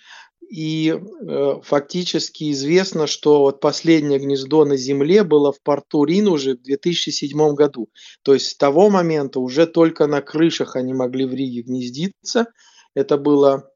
и 0.54 0.94
э, 0.94 1.62
фактически 1.64 2.52
известно, 2.52 3.08
что 3.08 3.40
вот 3.40 3.60
последнее 3.60 4.20
гнездо 4.20 4.66
на 4.66 4.78
Земле 4.78 5.24
было 5.24 5.52
в 5.52 5.60
порту 5.62 6.04
Рин 6.04 6.28
уже 6.28 6.56
в 6.56 6.62
2007 6.62 7.56
году. 7.56 7.90
То 8.22 8.36
есть 8.36 8.50
с 8.50 8.56
того 8.56 8.92
момента 8.92 9.40
уже 9.40 9.66
только 9.66 10.06
на 10.06 10.22
крышах 10.22 10.76
они 10.76 10.94
могли 10.94 11.26
в 11.26 11.34
Риге 11.34 11.64
гнездиться. 11.64 12.48
Это 12.94 13.18
было 13.18 13.72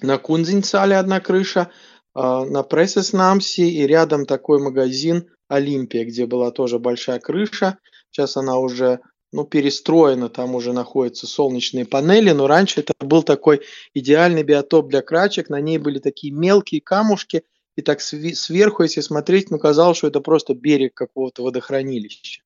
на 0.00 0.18
Кунзенцале 0.18 0.96
одна 0.96 1.20
крыша, 1.20 1.70
на 2.14 2.62
Прессеснамсе 2.62 3.68
и 3.68 3.86
рядом 3.86 4.26
такой 4.26 4.60
магазин 4.60 5.30
Олимпия, 5.48 6.04
где 6.04 6.26
была 6.26 6.50
тоже 6.50 6.78
большая 6.78 7.18
крыша. 7.18 7.78
Сейчас 8.10 8.36
она 8.36 8.58
уже 8.58 9.00
ну, 9.32 9.44
перестроена, 9.44 10.28
там 10.28 10.54
уже 10.54 10.72
находятся 10.72 11.26
солнечные 11.26 11.84
панели, 11.84 12.30
но 12.30 12.46
раньше 12.46 12.80
это 12.80 12.92
был 13.00 13.24
такой 13.24 13.62
идеальный 13.92 14.44
биотоп 14.44 14.88
для 14.88 15.02
крачек, 15.02 15.48
на 15.48 15.60
ней 15.60 15.78
были 15.78 15.98
такие 15.98 16.32
мелкие 16.32 16.80
камушки, 16.80 17.42
и 17.74 17.82
так 17.82 18.00
сверху, 18.00 18.84
если 18.84 19.00
смотреть, 19.00 19.50
ну, 19.50 19.58
казалось, 19.58 19.98
что 19.98 20.06
это 20.06 20.20
просто 20.20 20.54
берег 20.54 20.94
какого-то 20.94 21.42
водохранилища. 21.42 22.42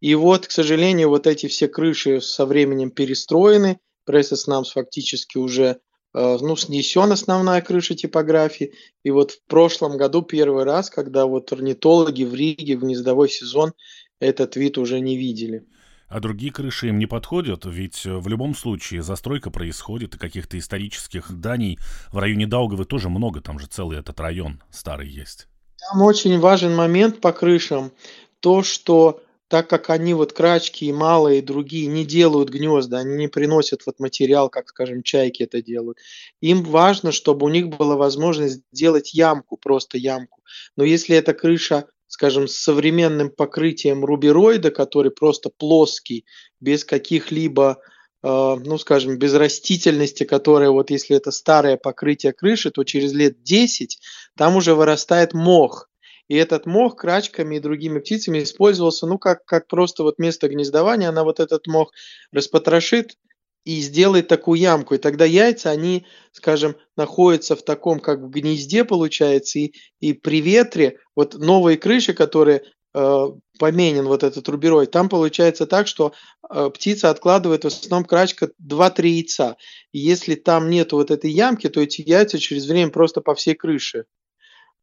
И 0.00 0.14
вот, 0.14 0.46
к 0.46 0.50
сожалению, 0.50 1.10
вот 1.10 1.26
эти 1.26 1.46
все 1.46 1.68
крыши 1.68 2.22
со 2.22 2.46
временем 2.46 2.90
перестроены, 2.90 3.78
Прессеснамс 4.06 4.70
фактически 4.70 5.36
уже 5.36 5.80
ну, 6.14 6.56
снесен 6.56 7.12
основная 7.12 7.60
крыша 7.60 7.94
типографии. 7.94 8.72
И 9.02 9.10
вот 9.10 9.32
в 9.32 9.44
прошлом 9.46 9.96
году 9.98 10.22
первый 10.22 10.64
раз, 10.64 10.88
когда 10.88 11.26
вот 11.26 11.52
орнитологи 11.52 12.24
в 12.24 12.34
Риге 12.34 12.76
в 12.76 12.80
гнездовой 12.80 13.28
сезон 13.28 13.72
этот 14.20 14.56
вид 14.56 14.78
уже 14.78 15.00
не 15.00 15.16
видели. 15.16 15.66
А 16.08 16.20
другие 16.20 16.52
крыши 16.52 16.88
им 16.88 16.98
не 16.98 17.06
подходят, 17.06 17.64
ведь 17.64 18.04
в 18.04 18.28
любом 18.28 18.54
случае 18.54 19.02
застройка 19.02 19.50
происходит, 19.50 20.14
и 20.14 20.18
каких-то 20.18 20.56
исторических 20.58 21.28
зданий 21.28 21.78
в 22.12 22.18
районе 22.18 22.46
Даугавы 22.46 22.84
тоже 22.84 23.08
много, 23.08 23.40
там 23.40 23.58
же 23.58 23.66
целый 23.66 23.98
этот 23.98 24.20
район 24.20 24.62
старый 24.70 25.08
есть. 25.08 25.48
Там 25.90 26.02
очень 26.02 26.38
важен 26.38 26.74
момент 26.76 27.20
по 27.20 27.32
крышам, 27.32 27.90
то, 28.38 28.62
что 28.62 29.22
так 29.54 29.70
как 29.70 29.88
они 29.88 30.14
вот 30.14 30.32
крачки 30.32 30.86
и 30.86 30.92
малые 30.92 31.38
и 31.38 31.40
другие 31.40 31.86
не 31.86 32.04
делают 32.04 32.48
гнезда, 32.48 32.98
они 32.98 33.14
не 33.14 33.28
приносят 33.28 33.86
вот 33.86 34.00
материал, 34.00 34.48
как, 34.48 34.68
скажем, 34.68 35.04
чайки 35.04 35.44
это 35.44 35.62
делают. 35.62 35.98
Им 36.40 36.64
важно, 36.64 37.12
чтобы 37.12 37.46
у 37.46 37.48
них 37.48 37.68
была 37.68 37.94
возможность 37.94 38.62
сделать 38.72 39.14
ямку, 39.14 39.56
просто 39.56 39.96
ямку. 39.96 40.42
Но 40.76 40.82
если 40.82 41.14
эта 41.14 41.34
крыша, 41.34 41.86
скажем, 42.08 42.48
с 42.48 42.56
современным 42.56 43.30
покрытием 43.30 44.04
рубероида, 44.04 44.72
который 44.72 45.12
просто 45.12 45.50
плоский, 45.56 46.24
без 46.58 46.84
каких-либо 46.84 47.78
э, 48.24 48.26
ну, 48.26 48.76
скажем, 48.76 49.18
без 49.18 49.34
растительности, 49.34 50.24
которая 50.24 50.70
вот 50.70 50.90
если 50.90 51.16
это 51.16 51.30
старое 51.30 51.76
покрытие 51.76 52.32
крыши, 52.32 52.72
то 52.72 52.82
через 52.82 53.12
лет 53.12 53.44
10 53.44 54.00
там 54.36 54.56
уже 54.56 54.74
вырастает 54.74 55.32
мох. 55.32 55.88
И 56.28 56.36
этот 56.36 56.66
мох 56.66 56.96
крачками 56.96 57.56
и 57.56 57.60
другими 57.60 57.98
птицами 57.98 58.42
использовался, 58.42 59.06
ну, 59.06 59.18
как, 59.18 59.44
как 59.44 59.66
просто 59.66 60.02
вот 60.02 60.18
место 60.18 60.48
гнездования. 60.48 61.08
Она 61.08 61.22
вот 61.24 61.38
этот 61.40 61.66
мох 61.66 61.92
распотрошит 62.32 63.16
и 63.64 63.80
сделает 63.80 64.28
такую 64.28 64.60
ямку. 64.60 64.94
И 64.94 64.98
тогда 64.98 65.24
яйца, 65.24 65.70
они, 65.70 66.06
скажем, 66.32 66.76
находятся 66.96 67.56
в 67.56 67.62
таком, 67.62 67.98
как 67.98 68.20
в 68.20 68.28
гнезде 68.30 68.84
получается, 68.84 69.58
и, 69.58 69.72
и 70.00 70.12
при 70.12 70.40
ветре, 70.40 70.98
вот 71.16 71.34
новые 71.34 71.78
крыши, 71.78 72.12
которые 72.12 72.62
э, 72.94 73.26
поменен 73.58 74.06
вот 74.06 74.22
этот 74.22 74.48
руберой, 74.48 74.86
там 74.86 75.08
получается 75.08 75.66
так, 75.66 75.86
что 75.86 76.12
э, 76.50 76.70
птица 76.74 77.10
откладывает 77.10 77.64
в 77.64 77.68
основном 77.68 78.04
крачка 78.04 78.50
2-3 78.62 79.06
яйца. 79.08 79.56
И 79.92 79.98
если 79.98 80.34
там 80.34 80.68
нет 80.68 80.92
вот 80.92 81.10
этой 81.10 81.30
ямки, 81.30 81.68
то 81.68 81.80
эти 81.80 82.02
яйца 82.02 82.38
через 82.38 82.66
время 82.66 82.90
просто 82.90 83.22
по 83.22 83.34
всей 83.34 83.54
крыше 83.54 84.04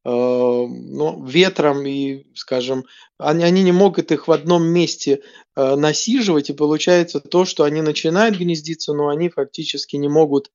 ну, 0.09 1.23
ветром 1.25 1.85
и, 1.85 2.25
скажем, 2.33 2.85
они, 3.17 3.43
они 3.43 3.63
не 3.63 3.71
могут 3.71 4.11
их 4.11 4.27
в 4.27 4.31
одном 4.31 4.63
месте 4.63 5.21
э, 5.55 5.75
насиживать, 5.75 6.49
и 6.49 6.53
получается 6.53 7.19
то, 7.19 7.45
что 7.45 7.63
они 7.63 7.81
начинают 7.81 8.37
гнездиться, 8.37 8.93
но 8.93 9.09
они 9.09 9.29
фактически 9.29 9.95
не 9.97 10.09
могут 10.09 10.51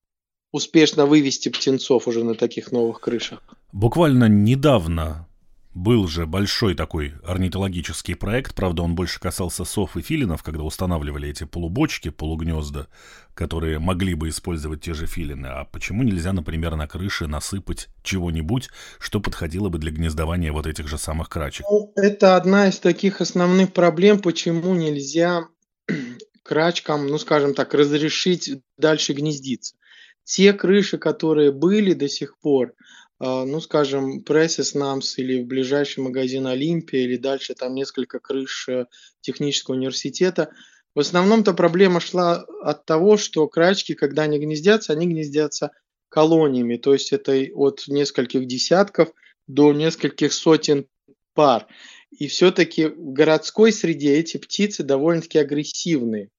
успешно 0.52 1.06
вывести 1.06 1.48
птенцов 1.48 2.08
уже 2.08 2.24
на 2.24 2.34
таких 2.34 2.72
новых 2.72 3.00
крышах. 3.00 3.40
Буквально 3.72 4.28
недавно 4.28 5.28
был 5.76 6.08
же 6.08 6.24
большой 6.24 6.74
такой 6.74 7.12
орнитологический 7.22 8.16
проект, 8.16 8.54
правда, 8.54 8.82
он 8.82 8.94
больше 8.94 9.20
касался 9.20 9.64
сов 9.64 9.96
и 9.98 10.00
филинов, 10.00 10.42
когда 10.42 10.62
устанавливали 10.62 11.28
эти 11.28 11.44
полубочки, 11.44 12.08
полугнезда, 12.08 12.88
которые 13.34 13.78
могли 13.78 14.14
бы 14.14 14.30
использовать 14.30 14.80
те 14.80 14.94
же 14.94 15.06
филины. 15.06 15.46
А 15.46 15.64
почему 15.66 16.02
нельзя, 16.02 16.32
например, 16.32 16.76
на 16.76 16.88
крыше 16.88 17.26
насыпать 17.26 17.88
чего-нибудь, 18.02 18.70
что 18.98 19.20
подходило 19.20 19.68
бы 19.68 19.78
для 19.78 19.92
гнездования 19.92 20.50
вот 20.50 20.66
этих 20.66 20.88
же 20.88 20.96
самых 20.96 21.28
крачек? 21.28 21.66
Ну, 21.70 21.92
это 21.94 22.36
одна 22.36 22.68
из 22.68 22.78
таких 22.78 23.20
основных 23.20 23.74
проблем, 23.74 24.20
почему 24.20 24.74
нельзя 24.74 25.46
крачкам, 26.42 27.06
ну, 27.06 27.18
скажем 27.18 27.52
так, 27.52 27.74
разрешить 27.74 28.62
дальше 28.78 29.12
гнездиться. 29.12 29.76
Те 30.24 30.54
крыши, 30.54 30.96
которые 30.96 31.52
были 31.52 31.92
до 31.92 32.08
сих 32.08 32.38
пор, 32.38 32.72
ну, 33.18 33.60
скажем, 33.60 34.20
Presses 34.20 34.74
Nams 34.74 35.14
или 35.16 35.42
в 35.42 35.46
ближайший 35.46 36.00
магазин 36.00 36.46
Олимпия 36.46 37.02
или 37.02 37.16
дальше 37.16 37.54
там 37.54 37.74
несколько 37.74 38.18
крыш 38.18 38.68
э, 38.68 38.86
технического 39.20 39.74
университета. 39.74 40.50
В 40.94 41.00
основном-то 41.00 41.54
проблема 41.54 42.00
шла 42.00 42.44
от 42.62 42.84
того, 42.84 43.16
что 43.16 43.46
крачки, 43.48 43.94
когда 43.94 44.22
они 44.22 44.38
гнездятся, 44.38 44.92
они 44.92 45.06
гнездятся 45.06 45.72
колониями, 46.08 46.76
то 46.76 46.92
есть 46.92 47.12
это 47.12 47.32
от 47.54 47.84
нескольких 47.88 48.46
десятков 48.46 49.12
до 49.46 49.72
нескольких 49.72 50.32
сотен 50.32 50.86
пар. 51.34 51.66
И 52.10 52.28
все-таки 52.28 52.86
в 52.86 53.12
городской 53.12 53.72
среде 53.72 54.14
эти 54.16 54.36
птицы 54.36 54.82
довольно-таки 54.82 55.38
агрессивные. 55.38 56.30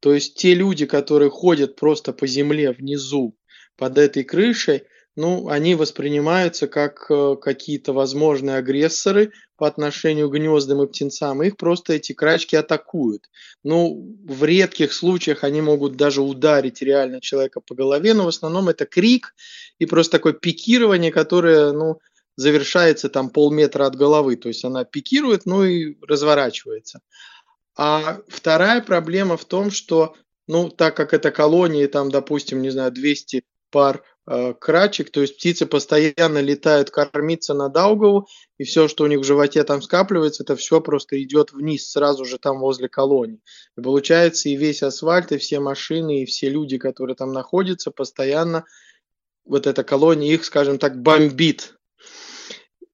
То 0.00 0.12
есть 0.14 0.36
те 0.36 0.54
люди, 0.54 0.86
которые 0.86 1.30
ходят 1.30 1.76
просто 1.76 2.12
по 2.12 2.26
земле 2.26 2.72
внизу 2.72 3.36
под 3.76 3.98
этой 3.98 4.22
крышей, 4.22 4.84
ну, 5.16 5.48
они 5.48 5.76
воспринимаются 5.76 6.66
как 6.66 7.06
э, 7.08 7.36
какие-то 7.40 7.92
возможные 7.92 8.56
агрессоры 8.56 9.32
по 9.56 9.68
отношению 9.68 10.28
к 10.28 10.34
гнездам 10.34 10.82
и 10.82 10.86
птенцам. 10.86 11.42
Их 11.42 11.56
просто 11.56 11.92
эти 11.92 12.12
крачки 12.12 12.56
атакуют. 12.56 13.30
Ну, 13.62 14.16
в 14.24 14.44
редких 14.44 14.92
случаях 14.92 15.44
они 15.44 15.60
могут 15.60 15.96
даже 15.96 16.20
ударить 16.20 16.82
реально 16.82 17.20
человека 17.20 17.60
по 17.60 17.74
голове, 17.74 18.12
но 18.14 18.24
в 18.24 18.28
основном 18.28 18.68
это 18.68 18.86
крик 18.86 19.34
и 19.78 19.86
просто 19.86 20.12
такое 20.12 20.32
пикирование, 20.32 21.12
которое, 21.12 21.72
ну, 21.72 22.00
завершается 22.36 23.08
там 23.08 23.30
полметра 23.30 23.86
от 23.86 23.94
головы. 23.94 24.34
То 24.34 24.48
есть 24.48 24.64
она 24.64 24.84
пикирует, 24.84 25.46
ну 25.46 25.64
и 25.64 25.96
разворачивается. 26.02 27.00
А 27.76 28.20
вторая 28.28 28.80
проблема 28.80 29.36
в 29.36 29.44
том, 29.44 29.70
что, 29.70 30.14
ну, 30.48 30.70
так 30.70 30.96
как 30.96 31.14
это 31.14 31.30
колонии, 31.30 31.86
там, 31.86 32.10
допустим, 32.10 32.62
не 32.62 32.70
знаю, 32.70 32.90
200 32.90 33.44
пар 33.70 34.02
крачек, 34.26 35.10
то 35.10 35.20
есть 35.20 35.36
птицы 35.36 35.66
постоянно 35.66 36.40
летают 36.40 36.90
кормиться 36.90 37.52
на 37.52 37.68
Даугаву, 37.68 38.26
и 38.56 38.64
все, 38.64 38.88
что 38.88 39.04
у 39.04 39.06
них 39.06 39.20
в 39.20 39.24
животе 39.24 39.62
там 39.64 39.82
скапливается, 39.82 40.44
это 40.44 40.56
все 40.56 40.80
просто 40.80 41.22
идет 41.22 41.52
вниз, 41.52 41.90
сразу 41.90 42.24
же 42.24 42.38
там 42.38 42.58
возле 42.58 42.88
колонии. 42.88 43.40
И 43.76 43.82
получается 43.82 44.48
и 44.48 44.56
весь 44.56 44.82
асфальт, 44.82 45.32
и 45.32 45.38
все 45.38 45.60
машины, 45.60 46.22
и 46.22 46.26
все 46.26 46.48
люди, 46.48 46.78
которые 46.78 47.16
там 47.16 47.32
находятся, 47.32 47.90
постоянно 47.90 48.64
вот 49.44 49.66
эта 49.66 49.84
колония 49.84 50.32
их, 50.32 50.44
скажем 50.44 50.78
так, 50.78 51.00
бомбит. 51.00 51.74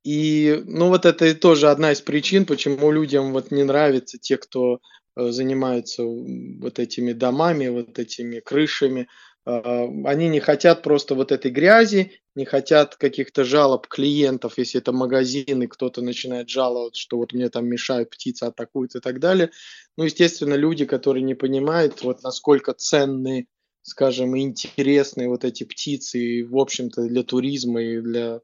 И, 0.03 0.63
ну, 0.67 0.89
вот 0.89 1.05
это 1.05 1.35
тоже 1.35 1.71
одна 1.71 1.93
из 1.93 2.01
причин, 2.01 2.47
почему 2.47 2.91
людям 2.91 3.33
вот 3.33 3.51
не 3.51 3.65
нравится 3.65 4.19
те, 4.19 4.37
кто 4.39 4.81
э, 5.15 5.31
занимаются 5.31 6.03
вот 6.05 6.79
этими 6.79 7.13
домами, 7.13 7.69
вот 7.69 7.99
этими 7.99 8.41
крышами, 8.41 9.09
они 9.44 10.28
не 10.28 10.40
хотят 10.40 10.82
просто 10.82 11.14
вот 11.14 11.32
этой 11.32 11.50
грязи, 11.50 12.12
не 12.35 12.44
хотят 12.44 12.97
каких-то 12.97 13.44
жалоб 13.44 13.87
клиентов, 13.87 14.59
если 14.59 14.80
это 14.80 14.92
магазин, 14.92 15.62
и 15.62 15.66
кто-то 15.66 16.02
начинает 16.02 16.49
жаловаться, 16.49 17.00
что 17.00 17.16
вот 17.16 17.32
мне 17.32 17.49
там 17.49 17.66
мешают, 17.66 18.11
птицы 18.11 18.44
атакуют 18.44 18.94
и 18.94 19.00
так 19.00 19.18
далее. 19.18 19.50
Ну, 19.97 20.04
естественно, 20.04 20.54
люди, 20.54 20.85
которые 20.85 21.23
не 21.23 21.35
понимают, 21.35 22.02
вот 22.02 22.23
насколько 22.23 22.73
ценные, 22.75 23.47
скажем, 23.82 24.38
интересные 24.38 25.28
вот 25.28 25.44
эти 25.44 25.64
птицы, 25.64 26.18
и, 26.18 26.42
в 26.42 26.56
общем-то, 26.59 27.02
для 27.09 27.23
туризма 27.23 27.82
и 27.82 28.00
для 28.00 28.40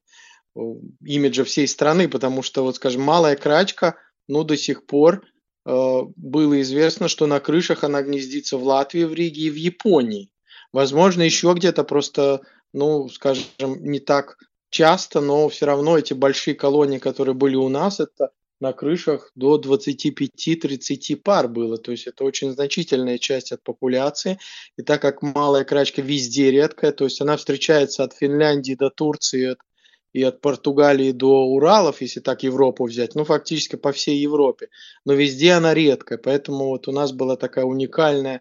имиджа 1.05 1.45
всей 1.45 1.69
страны, 1.69 2.09
потому 2.09 2.43
что, 2.43 2.63
вот, 2.63 2.77
скажем, 2.77 3.03
малая 3.03 3.37
крачка, 3.37 3.97
ну, 4.29 4.43
до 4.43 4.57
сих 4.57 4.87
пор 4.87 5.25
э, 5.67 6.01
было 6.17 6.61
известно, 6.63 7.09
что 7.09 7.27
на 7.27 7.39
крышах 7.41 7.85
она 7.85 8.03
гнездится 8.03 8.57
в 8.57 8.65
Латвии, 8.65 9.05
в 9.05 9.13
Риге 9.13 9.43
и 9.43 9.51
в 9.51 9.57
Японии. 9.57 10.31
Возможно, 10.73 11.23
еще 11.23 11.53
где-то 11.55 11.85
просто, 11.85 12.43
ну, 12.73 13.09
скажем, 13.09 13.45
не 13.59 14.01
так 14.01 14.37
часто, 14.71 15.21
но 15.21 15.49
все 15.49 15.67
равно 15.67 15.99
эти 15.99 16.13
большие 16.13 16.55
колонии, 16.55 16.99
которые 16.99 17.35
были 17.35 17.57
у 17.57 17.69
нас, 17.69 18.01
это 18.01 18.31
на 18.61 18.73
крышах 18.73 19.31
до 19.35 19.61
25-30 19.61 21.17
пар 21.17 21.49
было. 21.49 21.77
То 21.77 21.93
есть 21.93 22.07
это 22.07 22.25
очень 22.25 22.53
значительная 22.53 23.19
часть 23.19 23.53
от 23.53 23.63
популяции. 23.63 24.39
И 24.77 24.83
так 24.83 25.03
как 25.03 25.23
малая 25.23 25.65
крачка 25.65 26.03
везде 26.03 26.51
редкая, 26.51 26.93
то 26.93 27.05
есть 27.05 27.21
она 27.21 27.37
встречается 27.37 28.05
от 28.05 28.15
Финляндии 28.15 28.75
до 28.75 28.91
Турции 28.91 29.53
от, 29.53 29.59
и 30.13 30.23
от 30.23 30.41
Португалии 30.41 31.13
до 31.13 31.45
Уралов, 31.45 32.01
если 32.01 32.21
так 32.21 32.43
Европу 32.43 32.87
взять, 32.87 33.15
ну 33.15 33.25
фактически 33.25 33.77
по 33.77 33.93
всей 33.93 34.19
Европе. 34.19 34.69
Но 35.05 35.13
везде 35.13 35.53
она 35.53 35.75
редкая. 35.75 36.19
Поэтому 36.19 36.69
вот 36.69 36.89
у 36.89 36.93
нас 36.93 37.13
была 37.13 37.37
такая 37.37 37.67
уникальная 37.67 38.41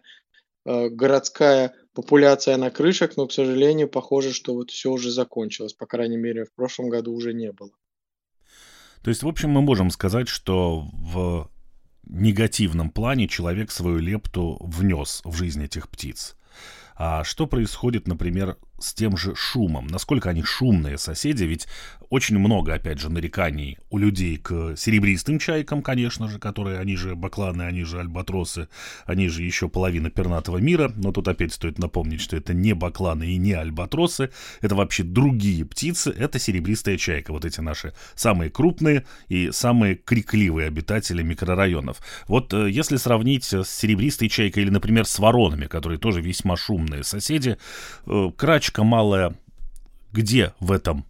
э, 0.64 0.88
городская 0.88 1.74
популяция 1.96 2.58
на 2.58 2.70
крышах, 2.70 3.16
но, 3.16 3.26
к 3.26 3.32
сожалению, 3.32 3.88
похоже, 3.88 4.34
что 4.34 4.54
вот 4.54 4.70
все 4.70 4.92
уже 4.92 5.10
закончилось. 5.10 5.72
По 5.72 5.86
крайней 5.86 6.18
мере, 6.18 6.44
в 6.44 6.52
прошлом 6.52 6.90
году 6.90 7.12
уже 7.14 7.32
не 7.32 7.52
было. 7.52 7.70
То 9.02 9.08
есть, 9.08 9.22
в 9.22 9.28
общем, 9.28 9.50
мы 9.50 9.62
можем 9.62 9.90
сказать, 9.90 10.28
что 10.28 10.84
в 10.92 11.50
негативном 12.04 12.90
плане 12.90 13.28
человек 13.28 13.70
свою 13.70 13.98
лепту 13.98 14.58
внес 14.60 15.22
в 15.24 15.34
жизнь 15.34 15.64
этих 15.64 15.88
птиц. 15.88 16.36
А 16.96 17.24
что 17.24 17.46
происходит, 17.46 18.06
например, 18.06 18.58
с 18.78 18.94
тем 18.94 19.16
же 19.16 19.34
шумом? 19.34 19.86
Насколько 19.86 20.30
они 20.30 20.42
шумные 20.42 20.98
соседи? 20.98 21.44
Ведь 21.44 21.66
очень 22.08 22.38
много, 22.38 22.74
опять 22.74 23.00
же, 23.00 23.10
нареканий 23.10 23.78
у 23.90 23.98
людей 23.98 24.36
к 24.36 24.76
серебристым 24.76 25.38
чайкам, 25.38 25.82
конечно 25.82 26.28
же, 26.28 26.38
которые, 26.38 26.78
они 26.78 26.96
же 26.96 27.14
бакланы, 27.14 27.62
они 27.62 27.84
же 27.84 27.98
альбатросы, 27.98 28.68
они 29.06 29.28
же 29.28 29.42
еще 29.42 29.68
половина 29.68 30.10
пернатого 30.10 30.58
мира. 30.58 30.92
Но 30.96 31.12
тут 31.12 31.28
опять 31.28 31.52
стоит 31.52 31.78
напомнить, 31.78 32.20
что 32.20 32.36
это 32.36 32.54
не 32.54 32.74
бакланы 32.74 33.24
и 33.24 33.36
не 33.36 33.52
альбатросы, 33.52 34.30
это 34.60 34.74
вообще 34.74 35.02
другие 35.02 35.64
птицы, 35.64 36.10
это 36.10 36.38
серебристая 36.38 36.96
чайка. 36.96 37.32
Вот 37.32 37.44
эти 37.44 37.60
наши 37.60 37.92
самые 38.14 38.50
крупные 38.50 39.04
и 39.28 39.50
самые 39.50 39.96
крикливые 39.96 40.68
обитатели 40.68 41.22
микрорайонов. 41.22 42.00
Вот 42.28 42.52
э, 42.54 42.70
если 42.70 42.96
сравнить 42.96 43.44
с 43.44 43.64
серебристой 43.64 44.28
чайкой 44.28 44.62
или, 44.62 44.70
например, 44.70 45.06
с 45.06 45.18
воронами, 45.18 45.66
которые 45.66 45.98
тоже 45.98 46.20
весьма 46.20 46.56
шумные 46.56 47.02
соседи, 47.02 47.58
э, 48.06 48.30
крачка 48.66 48.82
малая 48.82 49.32
где 50.12 50.52
в 50.58 50.72
этом 50.72 51.06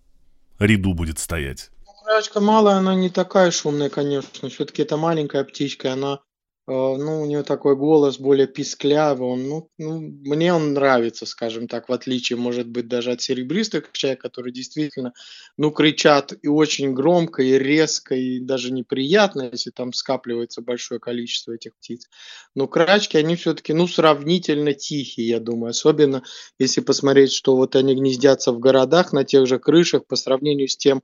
ряду 0.59 0.93
будет 0.93 1.19
стоять? 1.19 1.71
Крачка 2.05 2.41
малая, 2.41 2.77
она 2.77 2.95
не 2.95 3.09
такая 3.09 3.51
шумная, 3.51 3.89
конечно. 3.89 4.51
Все-таки 4.51 4.83
это 4.83 4.99
маленькая 4.99 5.43
птичка, 5.43 5.95
она 5.95 6.21
ну, 6.69 7.23
у 7.23 7.27
нее 7.27 7.45
такой 7.45 7.77
голос 7.77 8.19
более 8.19 8.49
писклявый, 8.49 9.29
он, 9.29 9.49
ну, 9.49 9.71
ну, 9.79 10.01
мне 10.01 10.53
он 10.53 10.75
нравится, 10.75 11.25
скажем 11.25 11.69
так, 11.69 11.89
в 11.89 11.93
отличие, 11.93 12.37
может 12.39 12.67
быть, 12.67 12.89
даже 12.89 13.13
от 13.13 13.23
серебристых 13.23 13.91
чай, 13.93 14.17
которые 14.17 14.53
действительно, 14.53 15.13
ну, 15.57 15.71
кричат 15.71 16.33
и 16.43 16.49
очень 16.49 16.93
громко, 16.93 17.43
и 17.43 17.57
резко, 17.57 18.17
и 18.17 18.41
даже 18.41 18.73
неприятно, 18.73 19.49
если 19.53 19.71
там 19.71 19.93
скапливается 19.93 20.61
большое 20.61 20.99
количество 20.99 21.53
этих 21.53 21.77
птиц. 21.77 22.09
Но 22.57 22.67
крачки, 22.67 23.17
они 23.17 23.37
все-таки, 23.37 23.73
ну, 23.73 23.87
сравнительно 23.87 24.75
тихие, 24.75 25.29
я 25.29 25.39
думаю, 25.41 25.71
особенно 25.71 26.25
если 26.59 26.81
посмотреть, 26.81 27.33
что 27.33 27.55
вот 27.55 27.77
они 27.77 27.95
гнездятся 27.95 28.51
в 28.51 28.59
городах, 28.59 29.13
на 29.13 29.23
тех 29.23 29.47
же 29.47 29.61
крышах, 29.61 30.05
по 30.07 30.17
сравнению 30.17 30.67
с 30.67 30.77
тем, 30.77 31.03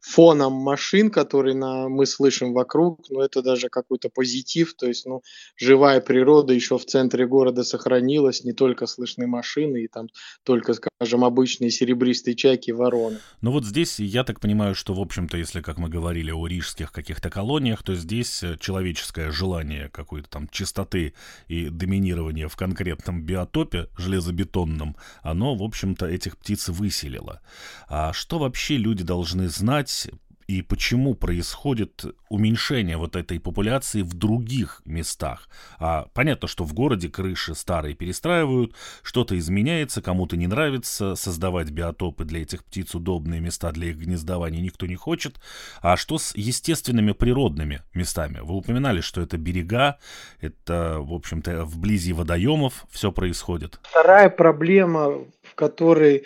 фоном 0.00 0.54
машин, 0.54 1.10
которые 1.10 1.54
на, 1.54 1.88
мы 1.88 2.06
слышим 2.06 2.52
вокруг, 2.52 3.04
ну, 3.10 3.20
это 3.20 3.42
даже 3.42 3.68
какой-то 3.68 4.08
позитив, 4.08 4.74
то 4.74 4.86
есть, 4.86 5.06
ну, 5.06 5.22
живая 5.56 6.00
природа 6.00 6.52
еще 6.52 6.78
в 6.78 6.86
центре 6.86 7.26
города 7.26 7.64
сохранилась, 7.64 8.44
не 8.44 8.52
только 8.52 8.86
слышны 8.86 9.26
машины 9.26 9.84
и 9.84 9.88
там 9.88 10.08
только, 10.42 10.74
скажем, 10.74 11.24
обычные 11.24 11.70
серебристые 11.70 12.34
чайки, 12.34 12.70
вороны. 12.70 13.18
Ну, 13.42 13.52
вот 13.52 13.64
здесь 13.64 13.98
я 13.98 14.24
так 14.24 14.40
понимаю, 14.40 14.74
что, 14.74 14.94
в 14.94 15.00
общем-то, 15.00 15.36
если, 15.36 15.60
как 15.60 15.78
мы 15.78 15.88
говорили 15.88 16.30
о 16.30 16.46
рижских 16.46 16.92
каких-то 16.92 17.30
колониях, 17.30 17.82
то 17.82 17.94
здесь 17.94 18.42
э, 18.42 18.56
человеческое 18.58 19.30
желание 19.30 19.88
какой-то 19.90 20.30
там 20.30 20.48
чистоты 20.48 21.14
и 21.48 21.68
доминирования 21.68 22.48
в 22.48 22.56
конкретном 22.56 23.22
биотопе 23.22 23.88
железобетонном, 23.98 24.96
оно, 25.22 25.54
в 25.54 25.62
общем-то, 25.62 26.06
этих 26.06 26.38
птиц 26.38 26.68
выселило. 26.68 27.40
А 27.88 28.12
что 28.12 28.38
вообще 28.38 28.76
люди 28.76 29.04
должны 29.04 29.48
знать 29.48 29.89
понять 29.90 30.20
и 30.50 30.62
почему 30.62 31.14
происходит 31.14 32.04
уменьшение 32.28 32.96
вот 32.96 33.14
этой 33.14 33.38
популяции 33.38 34.02
в 34.02 34.14
других 34.14 34.82
местах. 34.84 35.48
А 35.78 36.08
понятно, 36.12 36.48
что 36.48 36.64
в 36.64 36.74
городе 36.74 37.08
крыши 37.08 37.54
старые 37.54 37.94
перестраивают, 37.94 38.74
что-то 39.04 39.38
изменяется, 39.38 40.02
кому-то 40.02 40.36
не 40.36 40.48
нравится, 40.48 41.14
создавать 41.14 41.70
биотопы 41.70 42.24
для 42.24 42.42
этих 42.42 42.64
птиц, 42.64 42.96
удобные 42.96 43.40
места 43.40 43.70
для 43.70 43.90
их 43.90 43.98
гнездования 43.98 44.60
никто 44.60 44.86
не 44.86 44.96
хочет. 44.96 45.40
А 45.82 45.96
что 45.96 46.18
с 46.18 46.34
естественными 46.34 47.12
природными 47.12 47.82
местами? 47.94 48.40
Вы 48.42 48.56
упоминали, 48.56 49.02
что 49.02 49.20
это 49.20 49.38
берега, 49.38 49.98
это, 50.40 50.96
в 50.98 51.14
общем-то, 51.14 51.64
вблизи 51.64 52.12
водоемов 52.12 52.86
все 52.90 53.12
происходит. 53.12 53.78
Вторая 53.84 54.30
проблема, 54.30 55.26
в 55.44 55.54
которой 55.54 56.24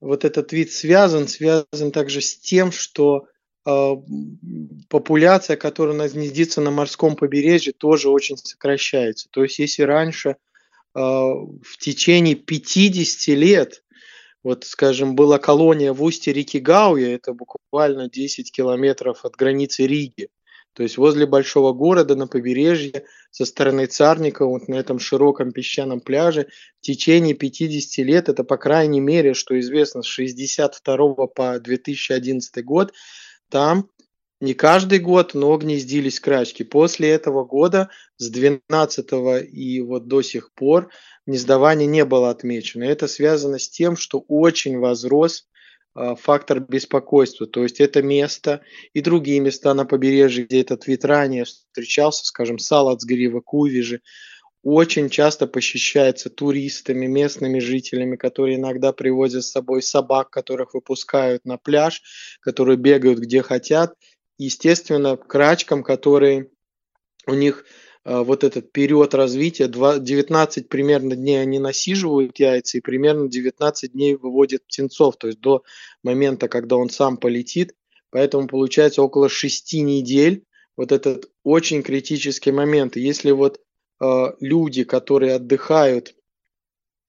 вот 0.00 0.24
этот 0.24 0.52
вид 0.52 0.72
связан, 0.72 1.28
связан 1.28 1.92
также 1.92 2.20
с 2.20 2.38
тем, 2.38 2.72
что 2.72 3.26
э, 3.66 3.90
популяция, 4.88 5.56
которая 5.56 5.94
у 5.94 5.98
на 6.60 6.70
морском 6.70 7.16
побережье, 7.16 7.72
тоже 7.72 8.08
очень 8.08 8.36
сокращается. 8.36 9.28
То 9.30 9.42
есть 9.42 9.58
если 9.58 9.82
раньше 9.82 10.30
э, 10.30 10.36
в 10.94 11.76
течение 11.78 12.34
50 12.34 13.36
лет, 13.36 13.82
вот, 14.42 14.64
скажем, 14.64 15.16
была 15.16 15.38
колония 15.38 15.92
в 15.92 16.02
устье 16.02 16.32
реки 16.32 16.58
Гауя, 16.58 17.14
это 17.14 17.34
буквально 17.34 18.08
10 18.08 18.50
километров 18.50 19.24
от 19.24 19.36
границы 19.36 19.86
Риги, 19.86 20.28
то 20.74 20.82
есть 20.82 20.96
возле 20.96 21.26
большого 21.26 21.72
города 21.72 22.14
на 22.14 22.26
побережье 22.26 23.04
со 23.30 23.44
стороны 23.44 23.86
Царника, 23.86 24.46
вот 24.46 24.68
на 24.68 24.76
этом 24.76 24.98
широком 24.98 25.52
песчаном 25.52 26.00
пляже 26.00 26.48
в 26.80 26.84
течение 26.84 27.34
50 27.34 28.04
лет, 28.04 28.28
это 28.28 28.44
по 28.44 28.56
крайней 28.56 29.00
мере, 29.00 29.34
что 29.34 29.58
известно, 29.58 30.02
с 30.02 30.06
62 30.06 31.26
по 31.26 31.58
2011 31.58 32.64
год, 32.64 32.92
там 33.50 33.88
не 34.40 34.54
каждый 34.54 35.00
год, 35.00 35.34
но 35.34 35.56
гнездились 35.58 36.18
крачки. 36.18 36.64
После 36.64 37.10
этого 37.10 37.44
года, 37.44 37.90
с 38.16 38.30
12 38.30 39.08
и 39.52 39.82
вот 39.82 40.08
до 40.08 40.22
сих 40.22 40.54
пор, 40.54 40.90
гнездование 41.26 41.86
не 41.86 42.06
было 42.06 42.30
отмечено. 42.30 42.84
Это 42.84 43.06
связано 43.06 43.58
с 43.58 43.68
тем, 43.68 43.96
что 43.96 44.24
очень 44.28 44.78
возрос 44.78 45.46
фактор 45.94 46.60
беспокойства. 46.60 47.46
То 47.46 47.62
есть 47.62 47.80
это 47.80 48.02
место 48.02 48.62
и 48.92 49.00
другие 49.00 49.40
места 49.40 49.74
на 49.74 49.84
побережье, 49.84 50.44
где 50.44 50.60
этот 50.60 50.86
вид 50.86 51.04
ранее 51.04 51.44
встречался, 51.44 52.26
скажем, 52.26 52.58
Салацгрива, 52.58 53.40
Кувижи, 53.40 54.00
очень 54.62 55.08
часто 55.08 55.46
посещается 55.46 56.28
туристами, 56.28 57.06
местными 57.06 57.60
жителями, 57.60 58.16
которые 58.16 58.56
иногда 58.56 58.92
привозят 58.92 59.44
с 59.44 59.50
собой 59.50 59.82
собак, 59.82 60.30
которых 60.30 60.74
выпускают 60.74 61.44
на 61.44 61.56
пляж, 61.56 62.02
которые 62.40 62.76
бегают 62.76 63.18
где 63.18 63.42
хотят. 63.42 63.94
Естественно, 64.36 65.16
крачкам, 65.16 65.82
которые 65.82 66.50
у 67.26 67.34
них 67.34 67.64
вот 68.04 68.44
этот 68.44 68.72
период 68.72 69.14
развития, 69.14 69.68
19 69.68 70.68
примерно 70.68 71.16
дней 71.16 71.40
они 71.42 71.58
насиживают 71.58 72.38
яйца 72.38 72.78
и 72.78 72.80
примерно 72.80 73.28
19 73.28 73.92
дней 73.92 74.14
выводят 74.14 74.64
птенцов, 74.66 75.16
то 75.18 75.26
есть 75.26 75.40
до 75.40 75.64
момента, 76.02 76.48
когда 76.48 76.76
он 76.76 76.88
сам 76.88 77.18
полетит. 77.18 77.74
Поэтому 78.10 78.48
получается 78.48 79.02
около 79.02 79.28
6 79.28 79.74
недель 79.74 80.44
вот 80.76 80.92
этот 80.92 81.30
очень 81.44 81.82
критический 81.82 82.52
момент. 82.52 82.96
если 82.96 83.30
вот 83.30 83.60
э, 84.00 84.32
люди, 84.40 84.84
которые 84.84 85.34
отдыхают, 85.34 86.14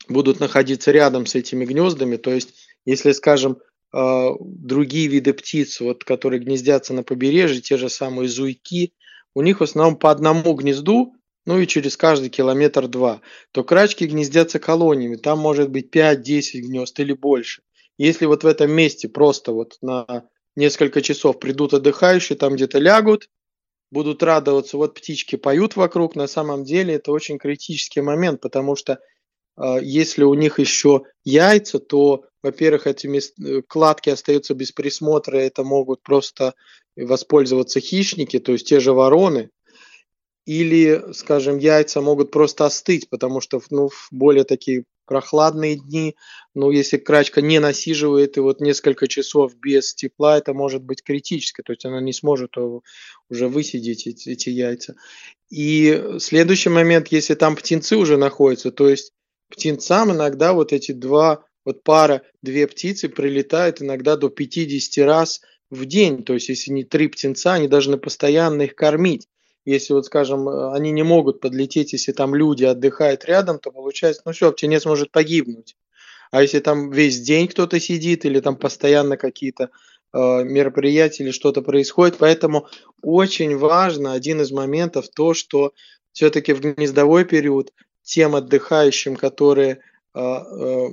будут 0.10 0.40
находиться 0.40 0.92
рядом 0.92 1.26
с 1.26 1.36
этими 1.36 1.66
гнездами, 1.66 2.18
то 2.18 2.32
есть 2.32 2.54
если, 2.86 3.12
скажем, 3.12 3.60
э, 3.94 4.30
другие 4.40 5.08
виды 5.08 5.34
птиц, 5.34 5.80
вот, 5.80 6.04
которые 6.04 6.42
гнездятся 6.42 6.94
на 6.94 7.04
побережье, 7.04 7.62
те 7.62 7.78
же 7.78 7.90
самые 7.90 8.28
зуйки, 8.28 8.94
у 9.34 9.42
них 9.42 9.60
в 9.60 9.64
основном 9.64 9.98
по 9.98 10.12
одному 10.12 10.54
гнезду, 10.54 11.14
ну 11.46 11.60
и 11.60 11.68
через 11.68 11.98
каждый 11.98 12.30
километр 12.30 12.88
два, 12.88 13.22
то 13.52 13.64
крачки 13.64 14.06
гнездятся 14.06 14.60
колониями, 14.60 15.16
там 15.16 15.40
может 15.40 15.70
быть 15.70 15.96
5-10 15.96 16.60
гнезд 16.60 17.00
или 17.00 17.14
больше. 17.14 17.64
Если 17.98 18.26
вот 18.26 18.44
в 18.44 18.48
этом 18.48 18.72
месте 18.72 19.10
просто 19.10 19.52
вот 19.52 19.78
на 19.82 20.28
несколько 20.56 21.02
часов 21.02 21.40
придут 21.40 21.74
отдыхающие, 21.74 22.38
там 22.38 22.56
где-то 22.56 22.80
лягут, 22.80 23.30
будут 23.92 24.24
радоваться, 24.24 24.78
вот 24.78 24.96
птички 24.96 25.36
поют 25.36 25.76
вокруг, 25.76 26.16
на 26.16 26.28
самом 26.28 26.64
деле 26.64 26.96
это 26.96 27.12
очень 27.12 27.38
критический 27.38 28.02
момент, 28.02 28.42
потому 28.42 28.76
что 28.76 29.00
если 29.82 30.24
у 30.24 30.34
них 30.34 30.60
еще 30.60 31.04
яйца, 31.24 31.80
то, 31.80 32.26
во-первых, 32.42 32.88
эти 32.88 33.08
э, 33.08 33.62
кладки 33.68 34.10
остаются 34.10 34.54
без 34.54 34.72
присмотра, 34.72 35.38
это 35.38 35.64
могут 35.64 36.02
просто 36.02 36.56
воспользоваться 36.96 37.80
хищники, 37.80 38.40
то 38.40 38.54
есть 38.54 38.68
те 38.68 38.80
же 38.80 38.94
вороны, 38.94 39.50
или, 40.46 41.14
скажем, 41.14 41.58
яйца 41.58 42.02
могут 42.02 42.32
просто 42.32 42.66
остыть, 42.66 43.10
потому 43.10 43.42
что 43.42 43.62
ну, 43.70 43.90
в 43.90 44.08
более 44.12 44.44
такие 44.44 44.86
прохладные 45.06 45.76
дни, 45.76 46.16
ну, 46.56 46.72
если 46.72 46.98
крачка 46.98 47.42
не 47.42 47.60
насиживает 47.60 48.38
и 48.38 48.40
вот 48.40 48.62
несколько 48.62 49.08
часов 49.08 49.56
без 49.58 49.94
тепла, 49.94 50.38
это 50.38 50.54
может 50.54 50.84
быть 50.84 51.04
критически, 51.04 51.62
то 51.62 51.74
есть 51.74 51.86
она 51.86 52.00
не 52.00 52.14
сможет 52.14 52.56
уже 53.30 53.48
высидеть 53.48 54.08
эти, 54.08 54.30
эти 54.30 54.50
яйца. 54.50 54.96
И 55.50 56.16
следующий 56.20 56.70
момент, 56.70 57.10
если 57.10 57.36
там 57.36 57.56
птенцы 57.56 57.98
уже 57.98 58.18
находятся, 58.18 58.72
то 58.72 58.88
есть 58.88 59.12
птенцам 59.52 60.12
иногда 60.12 60.54
вот 60.54 60.74
эти 60.74 60.92
два, 60.92 61.46
вот 61.66 61.84
пара, 61.84 62.24
две 62.42 62.68
птицы 62.68 63.10
прилетают 63.10 63.82
иногда 63.82 64.16
до 64.18 64.30
50 64.30 65.06
раз 65.06 65.42
в 65.70 65.86
день. 65.86 66.24
То 66.24 66.34
есть, 66.34 66.50
если 66.50 66.72
не 66.72 66.84
три 66.84 67.08
птенца, 67.08 67.54
они 67.54 67.68
должны 67.68 67.98
постоянно 67.98 68.64
их 68.64 68.76
кормить. 68.76 69.28
Если 69.64 69.94
вот, 69.94 70.06
скажем, 70.06 70.50
они 70.50 70.92
не 70.92 71.04
могут 71.04 71.40
подлететь, 71.40 71.94
если 71.94 72.14
там 72.14 72.34
люди 72.34 72.64
отдыхают 72.64 73.26
рядом, 73.26 73.60
то 73.60 73.72
получается, 73.72 74.24
ну 74.26 74.32
все, 74.32 74.52
птенец 74.52 74.86
может 74.86 75.12
погибнуть. 75.12 75.76
А 76.32 76.42
если 76.42 76.60
там 76.60 76.90
весь 76.92 77.20
день 77.20 77.48
кто-то 77.48 77.80
сидит 77.80 78.26
или 78.26 78.40
там 78.40 78.56
постоянно 78.56 79.18
какие-то 79.18 79.70
э, 80.14 80.44
мероприятия 80.44 81.24
или 81.24 81.32
что-то 81.32 81.62
происходит, 81.62 82.18
поэтому 82.18 82.68
очень 83.04 83.56
важно 83.56 84.14
один 84.14 84.42
из 84.42 84.52
моментов 84.52 85.10
то, 85.10 85.34
что 85.36 85.74
все-таки 86.14 86.54
в 86.54 86.62
гнездовой 86.62 87.26
период 87.26 87.72
тем 88.04 88.36
отдыхающим, 88.36 89.16
которые 89.16 89.82
э, 90.14 90.20
э, 90.20 90.88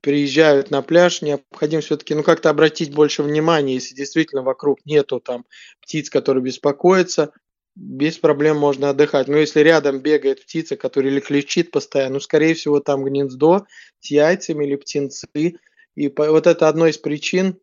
приезжают 0.00 0.70
на 0.70 0.82
пляж, 0.82 1.22
необходимо 1.22 1.82
все-таки 1.82 2.14
ну, 2.14 2.22
как-то 2.22 2.50
обратить 2.50 2.92
больше 2.92 3.22
внимания, 3.22 3.74
если 3.74 3.94
действительно 3.94 4.42
вокруг 4.42 4.84
нету 4.84 5.20
там 5.20 5.44
птиц, 5.80 6.10
которые 6.10 6.42
беспокоятся, 6.42 7.32
без 7.74 8.18
проблем 8.18 8.58
можно 8.58 8.90
отдыхать. 8.90 9.28
Но 9.28 9.36
если 9.36 9.60
рядом 9.60 10.00
бегает 10.00 10.42
птица, 10.42 10.76
которая 10.76 11.12
или 11.12 11.20
кричит 11.20 11.70
постоянно, 11.70 12.14
ну, 12.14 12.20
скорее 12.20 12.54
всего, 12.54 12.80
там 12.80 13.04
гнездо 13.04 13.66
с 14.00 14.10
яйцами 14.10 14.64
или 14.64 14.76
птенцы. 14.76 15.28
И 15.94 16.08
вот 16.16 16.46
это 16.46 16.68
одна 16.68 16.90
из 16.90 16.98
причин, 16.98 17.58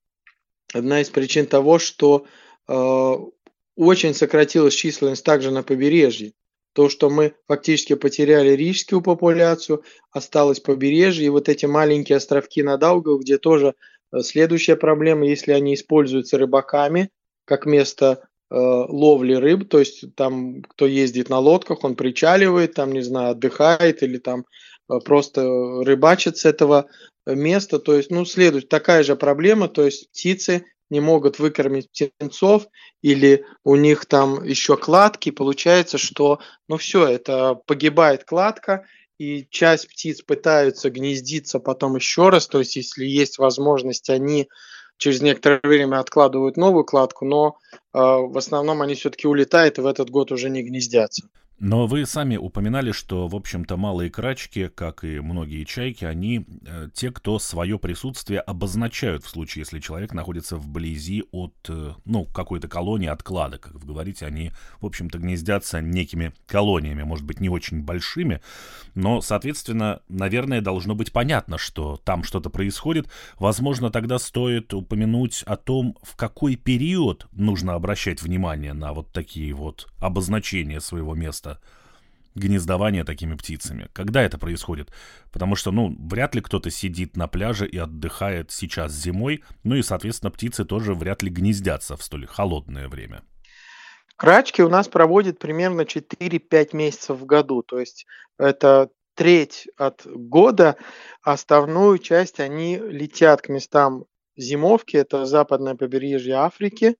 одна 0.73 1.01
из 1.01 1.09
причин 1.09 1.47
того, 1.47 1.79
что 1.79 2.25
э, 2.67 3.13
очень 3.75 4.13
сократилась 4.13 4.73
численность 4.73 5.25
также 5.25 5.51
на 5.51 5.63
побережье 5.63 6.33
то, 6.75 6.89
что 6.89 7.09
мы 7.09 7.33
фактически 7.47 7.95
потеряли 7.95 8.49
рижскую 8.49 9.01
популяцию, 9.01 9.83
осталось 10.11 10.59
побережье, 10.59 11.25
и 11.25 11.29
вот 11.29 11.47
эти 11.47 11.65
маленькие 11.65 12.17
островки 12.17 12.61
на 12.63 12.77
Даугаву, 12.77 13.19
где 13.19 13.37
тоже 13.37 13.75
э, 14.11 14.19
следующая 14.19 14.75
проблема, 14.75 15.25
если 15.25 15.53
они 15.53 15.73
используются 15.73 16.37
рыбаками 16.37 17.09
как 17.45 17.65
место 17.65 18.27
э, 18.51 18.55
ловли 18.55 19.35
рыб, 19.35 19.69
то 19.69 19.79
есть 19.79 20.13
там 20.15 20.63
кто 20.63 20.85
ездит 20.85 21.29
на 21.29 21.39
лодках, 21.39 21.85
он 21.85 21.95
причаливает, 21.95 22.73
там, 22.73 22.91
не 22.91 23.01
знаю, 23.01 23.31
отдыхает 23.31 24.03
или 24.03 24.17
там 24.17 24.45
э, 24.89 24.99
просто 24.99 25.43
рыбачит 25.85 26.37
с 26.37 26.43
этого 26.43 26.87
места, 27.25 27.79
то 27.79 27.95
есть, 27.95 28.11
ну, 28.11 28.25
следует 28.25 28.67
такая 28.67 29.01
же 29.03 29.15
проблема, 29.15 29.69
то 29.69 29.85
есть 29.85 30.09
птицы 30.09 30.65
не 30.89 30.99
могут 30.99 31.39
выкормить 31.39 31.89
птенцов, 31.89 32.67
или 33.01 33.45
у 33.63 33.75
них 33.75 34.05
там 34.05 34.43
еще 34.43 34.77
кладки, 34.77 35.31
получается, 35.31 35.97
что, 35.97 36.39
ну 36.67 36.77
все, 36.77 37.07
это 37.07 37.55
погибает 37.65 38.23
кладка, 38.23 38.85
и 39.17 39.47
часть 39.49 39.87
птиц 39.89 40.21
пытаются 40.21 40.89
гнездиться 40.89 41.59
потом 41.59 41.95
еще 41.95 42.29
раз, 42.29 42.47
то 42.47 42.59
есть 42.59 42.75
если 42.75 43.05
есть 43.05 43.37
возможность, 43.37 44.09
они 44.09 44.49
через 44.97 45.21
некоторое 45.21 45.61
время 45.63 45.99
откладывают 45.99 46.57
новую 46.57 46.85
кладку, 46.85 47.25
но 47.25 47.57
э, 47.71 47.79
в 47.93 48.37
основном 48.37 48.81
они 48.81 48.95
все-таки 48.95 49.27
улетают 49.27 49.77
и 49.77 49.81
в 49.81 49.85
этот 49.85 50.09
год 50.09 50.31
уже 50.31 50.49
не 50.49 50.63
гнездятся. 50.63 51.27
Но 51.57 51.87
вы 51.87 52.05
сами 52.05 52.35
упоминали, 52.35 52.91
что, 52.91 53.29
в 53.29 53.35
общем-то, 53.35 53.77
малые 53.77 54.09
крачки, 54.09 54.67
как 54.67 55.05
и 55.05 55.21
многие 55.21 55.63
чайки, 55.63 56.03
они 56.03 56.45
э, 56.65 56.89
те, 56.93 57.11
кто 57.11 57.39
свое 57.39 57.79
присутствие 57.79 58.41
обозначают 58.41 59.23
в 59.23 59.29
случае, 59.29 59.61
если 59.61 59.79
человек 59.79 60.13
находится 60.13 60.57
вблизи 60.57 61.23
от, 61.31 61.55
э, 61.69 61.93
ну, 62.03 62.25
какой-то 62.25 62.67
колонии, 62.67 63.07
от 63.07 63.23
клада. 63.23 63.57
Как 63.57 63.73
вы 63.73 63.87
говорите, 63.87 64.25
они, 64.25 64.51
в 64.81 64.85
общем-то, 64.85 65.17
гнездятся 65.17 65.79
некими 65.79 66.33
колониями, 66.45 67.03
может 67.03 67.25
быть, 67.25 67.39
не 67.39 67.47
очень 67.47 67.83
большими, 67.83 68.41
но, 68.93 69.21
соответственно, 69.21 70.01
наверное, 70.09 70.59
должно 70.59 70.93
быть 70.93 71.13
понятно, 71.13 71.57
что 71.57 71.95
там 72.03 72.23
что-то 72.23 72.49
происходит. 72.49 73.07
Возможно, 73.39 73.91
тогда 73.91 74.19
стоит 74.19 74.73
упомянуть 74.73 75.41
о 75.43 75.55
том, 75.55 75.97
в 76.03 76.17
какой 76.17 76.57
период 76.57 77.27
нужно 77.31 77.75
обращать 77.75 78.21
внимание 78.21 78.73
на 78.73 78.91
вот 78.91 79.13
такие 79.13 79.53
вот 79.53 79.87
обозначения 79.99 80.81
своего 80.81 81.15
места 81.15 81.44
место 81.45 81.59
гнездования 82.35 83.05
такими 83.05 83.35
птицами. 83.35 83.87
Когда 83.93 84.21
это 84.21 84.37
происходит? 84.37 84.91
Потому 85.31 85.55
что, 85.55 85.71
ну, 85.71 85.95
вряд 85.97 86.35
ли 86.35 86.41
кто-то 86.41 86.69
сидит 86.69 87.15
на 87.15 87.27
пляже 87.27 87.65
и 87.65 87.77
отдыхает 87.77 88.51
сейчас 88.51 88.91
зимой, 88.91 89.41
ну 89.63 89.75
и, 89.75 89.81
соответственно, 89.81 90.31
птицы 90.31 90.65
тоже 90.65 90.93
вряд 90.93 91.23
ли 91.23 91.29
гнездятся 91.29 91.95
в 91.95 92.03
столь 92.03 92.25
холодное 92.27 92.89
время. 92.89 93.23
Крачки 94.17 94.61
у 94.61 94.69
нас 94.69 94.89
проводят 94.89 95.39
примерно 95.39 95.81
4-5 95.81 96.75
месяцев 96.75 97.19
в 97.19 97.25
году, 97.25 97.63
то 97.63 97.79
есть 97.79 98.05
это 98.37 98.89
треть 99.13 99.67
от 99.77 100.05
года, 100.05 100.75
основную 101.21 101.99
часть 101.99 102.41
они 102.41 102.77
летят 102.77 103.41
к 103.41 103.47
местам 103.49 104.03
зимовки, 104.35 104.97
это 104.97 105.25
западное 105.25 105.75
побережье 105.75 106.35
Африки, 106.35 106.95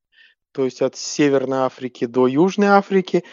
то 0.54 0.64
есть 0.64 0.82
от 0.82 0.96
Северной 0.96 1.60
Африки 1.60 2.06
до 2.06 2.28
Южной 2.28 2.68
Африки, 2.68 3.26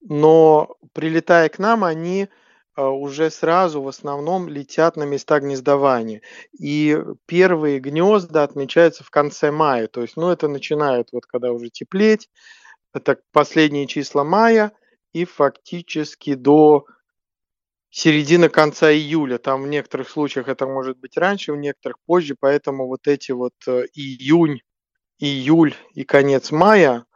но 0.00 0.76
прилетая 0.92 1.48
к 1.48 1.58
нам, 1.58 1.84
они 1.84 2.28
а, 2.76 2.90
уже 2.90 3.30
сразу 3.30 3.80
в 3.82 3.88
основном 3.88 4.48
летят 4.48 4.96
на 4.96 5.04
места 5.04 5.40
гнездования. 5.40 6.20
И 6.58 6.96
первые 7.26 7.80
гнезда 7.80 8.42
отмечаются 8.42 9.02
в 9.02 9.10
конце 9.10 9.50
мая. 9.50 9.88
То 9.88 10.02
есть, 10.02 10.16
ну, 10.16 10.30
это 10.30 10.48
начинает 10.48 11.08
вот 11.12 11.26
когда 11.26 11.52
уже 11.52 11.70
теплеть. 11.70 12.28
Это 12.92 13.18
последние 13.32 13.86
числа 13.86 14.24
мая 14.24 14.72
и 15.12 15.24
фактически 15.24 16.34
до 16.34 16.86
середины 17.90 18.50
конца 18.50 18.92
июля. 18.92 19.38
Там 19.38 19.62
в 19.62 19.68
некоторых 19.68 20.10
случаях 20.10 20.48
это 20.48 20.66
может 20.66 20.98
быть 20.98 21.16
раньше, 21.16 21.52
в 21.52 21.56
некоторых 21.56 21.98
позже. 22.04 22.36
Поэтому 22.38 22.86
вот 22.86 23.06
эти 23.08 23.32
вот 23.32 23.54
э, 23.66 23.86
июнь, 23.94 24.60
июль 25.18 25.74
и 25.94 26.04
конец 26.04 26.50
мая, 26.50 27.06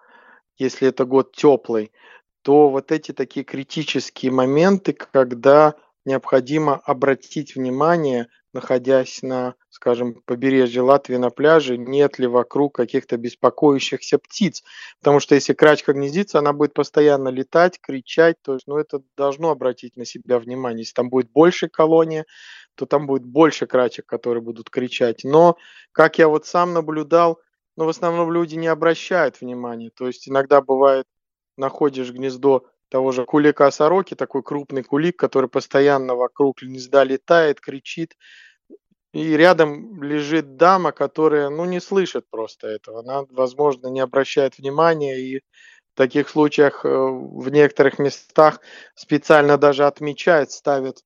если 0.57 0.89
это 0.89 1.05
год 1.05 1.37
теплый, 1.37 1.93
то 2.43 2.71
вот 2.71 2.93
эти 2.93 3.13
такие 3.13 3.45
критические 3.45 4.33
моменты, 4.33 4.93
когда 4.93 5.75
необходимо 6.05 6.77
обратить 6.77 7.55
внимание, 7.55 8.29
находясь 8.53 9.23
на, 9.23 9.55
скажем, 9.69 10.23
побережье 10.25 10.83
Латвии 10.83 11.17
на 11.17 11.31
пляже, 11.31 11.77
нет 11.77 12.19
ли 12.19 12.27
вокруг 12.27 12.75
каких-то 12.75 13.17
беспокоящихся 13.17 14.19
птиц. 14.19 14.65
Потому 15.01 15.21
что 15.21 15.35
если 15.35 15.53
крачка 15.53 15.93
гнездится, 15.93 16.39
она 16.39 16.53
будет 16.53 16.75
постоянно 16.75 17.29
летать, 17.29 17.79
кричать, 17.81 18.37
то 18.43 18.55
есть, 18.55 18.67
ну, 18.67 18.77
это 18.77 19.03
должно 19.17 19.51
обратить 19.51 19.97
на 19.97 20.05
себя 20.05 20.39
внимание. 20.39 20.81
Если 20.81 20.95
там 20.95 21.11
будет 21.11 21.31
больше 21.31 21.69
колония, 21.69 22.25
то 22.75 22.87
там 22.87 23.07
будет 23.07 23.25
больше 23.25 23.67
крачек, 23.67 24.07
которые 24.07 24.43
будут 24.43 24.71
кричать. 24.71 25.23
Но, 25.23 25.57
как 25.93 26.19
я 26.19 26.29
вот 26.29 26.47
сам 26.47 26.73
наблюдал, 26.73 27.39
ну, 27.77 27.85
в 27.85 27.89
основном 27.89 28.33
люди 28.33 28.57
не 28.57 28.67
обращают 28.67 29.41
внимания. 29.41 29.91
То 29.95 30.07
есть 30.07 30.29
иногда 30.29 30.61
бывает, 30.61 31.07
находишь 31.61 32.11
гнездо 32.11 32.65
того 32.89 33.13
же 33.13 33.25
кулика-сороки, 33.25 34.15
такой 34.15 34.43
крупный 34.43 34.83
кулик, 34.83 35.17
который 35.17 35.49
постоянно 35.49 36.17
вокруг 36.17 36.63
гнезда 36.63 37.05
летает, 37.05 37.61
кричит. 37.61 38.17
И 39.13 39.37
рядом 39.37 40.03
лежит 40.03 40.57
дама, 40.57 40.93
которая, 40.93 41.51
ну, 41.51 41.65
не 41.65 41.81
слышит 41.81 42.25
просто 42.31 42.69
этого. 42.69 43.01
Она, 43.01 43.25
возможно, 43.31 43.89
не 43.89 44.01
обращает 44.01 44.59
внимания 44.59 45.21
и 45.21 45.39
в 45.39 45.97
таких 45.97 46.29
случаях 46.29 46.85
э, 46.85 46.89
в 46.89 47.49
некоторых 47.51 47.99
местах 47.99 48.61
специально 48.95 49.59
даже 49.59 49.87
отмечает, 49.87 50.53
ставит 50.53 51.03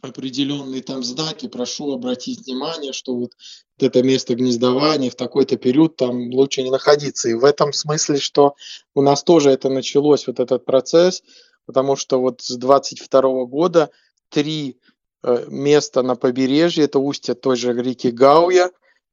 определенные 0.00 0.82
там 0.82 1.02
знаки, 1.02 1.48
прошу 1.48 1.92
обратить 1.92 2.46
внимание, 2.46 2.92
что 2.92 3.14
вот 3.14 3.32
это 3.78 4.02
место 4.02 4.34
гнездования 4.34 5.10
в 5.10 5.16
такой-то 5.16 5.56
период 5.56 5.96
там 5.96 6.32
лучше 6.32 6.62
не 6.62 6.70
находиться. 6.70 7.28
И 7.28 7.34
в 7.34 7.44
этом 7.44 7.72
смысле, 7.72 8.18
что 8.18 8.54
у 8.94 9.02
нас 9.02 9.22
тоже 9.22 9.50
это 9.50 9.68
началось, 9.68 10.26
вот 10.26 10.40
этот 10.40 10.64
процесс, 10.64 11.22
потому 11.66 11.96
что 11.96 12.20
вот 12.20 12.40
с 12.42 12.56
22 12.56 13.44
года 13.46 13.90
три 14.28 14.78
э, 15.22 15.46
места 15.48 16.02
на 16.02 16.14
побережье, 16.14 16.84
это 16.84 16.98
устье 16.98 17.34
той 17.34 17.56
же 17.56 17.72
реки 17.72 18.10
Гауя, 18.10 18.70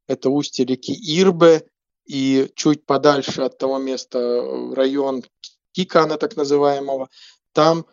это 0.08 0.30
устье 0.30 0.66
реки 0.66 0.94
Ирбе, 0.94 1.66
и 2.06 2.52
чуть 2.56 2.86
подальше 2.86 3.42
от 3.42 3.58
того 3.58 3.80
места 3.80 4.20
э, 4.20 4.74
район 4.74 5.24
Кикана, 5.72 6.18
так 6.18 6.36
называемого, 6.36 7.10
там 7.52 7.86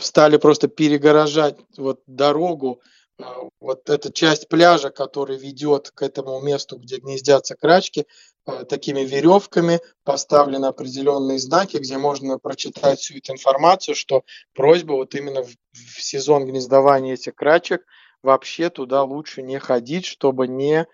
стали 0.00 0.36
просто 0.36 0.68
перегорожать 0.68 1.56
вот 1.76 2.00
дорогу, 2.06 2.80
а, 3.18 3.48
вот 3.60 3.90
эта 3.90 4.12
часть 4.12 4.48
пляжа, 4.48 4.90
который 4.90 5.36
ведет 5.36 5.90
к 5.90 6.02
этому 6.02 6.40
месту, 6.40 6.76
где 6.78 6.98
гнездятся 6.98 7.56
крачки, 7.56 8.06
а, 8.46 8.64
такими 8.64 9.00
веревками 9.00 9.80
поставлены 10.04 10.66
определенные 10.66 11.38
знаки, 11.38 11.76
где 11.76 11.98
можно 11.98 12.38
прочитать 12.38 13.00
всю 13.00 13.18
эту 13.18 13.32
информацию, 13.32 13.94
что 13.94 14.24
просьба 14.54 14.92
вот 14.92 15.14
именно 15.14 15.42
в, 15.42 15.50
в 15.72 16.02
сезон 16.02 16.46
гнездования 16.46 17.14
этих 17.14 17.34
крачек 17.34 17.84
вообще 18.22 18.70
туда 18.70 19.02
лучше 19.02 19.42
не 19.42 19.58
ходить, 19.58 20.06
чтобы 20.06 20.48
не 20.48 20.86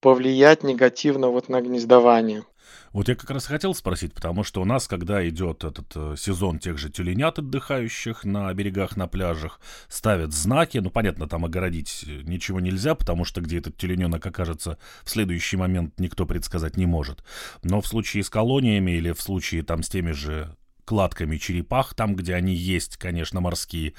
повлиять 0.00 0.64
негативно 0.64 1.28
вот 1.28 1.48
на 1.48 1.60
гнездование. 1.60 2.44
Вот 2.92 3.08
я 3.08 3.14
как 3.14 3.30
раз 3.30 3.46
хотел 3.46 3.74
спросить, 3.74 4.12
потому 4.12 4.44
что 4.44 4.60
у 4.60 4.64
нас, 4.64 4.86
когда 4.86 5.26
идет 5.28 5.64
этот 5.64 5.92
э, 5.94 6.14
сезон 6.18 6.58
тех 6.58 6.78
же 6.78 6.90
тюленят 6.90 7.38
отдыхающих 7.38 8.24
на 8.24 8.52
берегах, 8.54 8.96
на 8.96 9.06
пляжах, 9.06 9.60
ставят 9.88 10.32
знаки, 10.32 10.78
ну, 10.78 10.90
понятно, 10.90 11.28
там 11.28 11.44
огородить 11.44 12.04
э, 12.06 12.22
ничего 12.22 12.60
нельзя, 12.60 12.94
потому 12.94 13.24
что 13.24 13.40
где 13.40 13.58
этот 13.58 13.76
тюлененок 13.76 14.24
окажется 14.26 14.78
в 15.04 15.10
следующий 15.10 15.56
момент 15.56 15.98
никто 15.98 16.26
предсказать 16.26 16.76
не 16.76 16.86
может. 16.86 17.24
Но 17.62 17.80
в 17.80 17.86
случае 17.86 18.24
с 18.24 18.30
колониями 18.30 18.92
или 18.92 19.12
в 19.12 19.20
случае 19.20 19.62
там 19.62 19.82
с 19.82 19.88
теми 19.88 20.12
же 20.12 20.54
кладками 20.84 21.36
черепах, 21.36 21.94
там, 21.94 22.14
где 22.14 22.34
они 22.34 22.54
есть, 22.54 22.96
конечно, 22.96 23.40
морские, 23.40 23.94